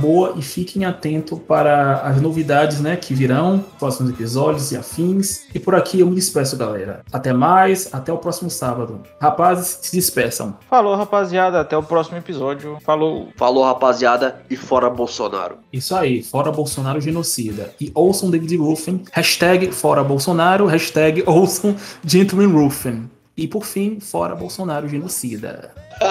Boa, 0.00 0.34
e 0.36 0.42
fiquem 0.42 0.84
atentos 0.84 1.38
para 1.46 2.00
as 2.00 2.20
novidades 2.20 2.80
né, 2.80 2.96
que 2.96 3.14
virão, 3.14 3.64
próximos 3.78 4.10
episódios 4.10 4.72
e 4.72 4.76
afins. 4.76 5.44
E 5.54 5.58
por 5.58 5.74
aqui 5.74 6.00
eu 6.00 6.06
me 6.06 6.14
despeço, 6.14 6.56
galera. 6.56 7.02
Até 7.12 7.32
mais, 7.32 7.92
até 7.92 8.12
o 8.12 8.18
próximo 8.18 8.50
sábado. 8.50 9.02
Rapazes, 9.20 9.78
se 9.82 9.94
despeçam. 9.94 10.56
Falou, 10.68 10.96
rapaziada, 10.96 11.60
até 11.60 11.76
o 11.76 11.82
próximo 11.82 12.16
episódio. 12.16 12.78
Falou. 12.80 13.28
Falou, 13.36 13.64
rapaziada, 13.64 14.40
e 14.48 14.56
fora 14.56 14.88
Bolsonaro. 14.88 15.56
Isso 15.72 15.94
aí, 15.94 16.22
fora 16.22 16.50
Bolsonaro 16.50 17.00
genocida. 17.00 17.74
E 17.80 17.90
ouçam 17.94 18.30
David 18.30 18.56
Ruffin, 18.56 19.02
hashtag 19.12 19.72
fora 19.72 20.02
Bolsonaro, 20.02 20.66
hashtag 20.66 21.22
ouçam 21.26 21.76
Gentleman 22.04 22.52
Ruffin. 22.52 23.08
E 23.36 23.48
por 23.48 23.64
fim, 23.64 23.98
fora 23.98 24.36
Bolsonaro 24.36 24.88
genocida. 24.88 25.72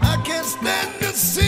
I 0.00 0.16
can't 0.24 0.46
stand 0.46 0.98
to 1.00 1.12
see 1.16 1.47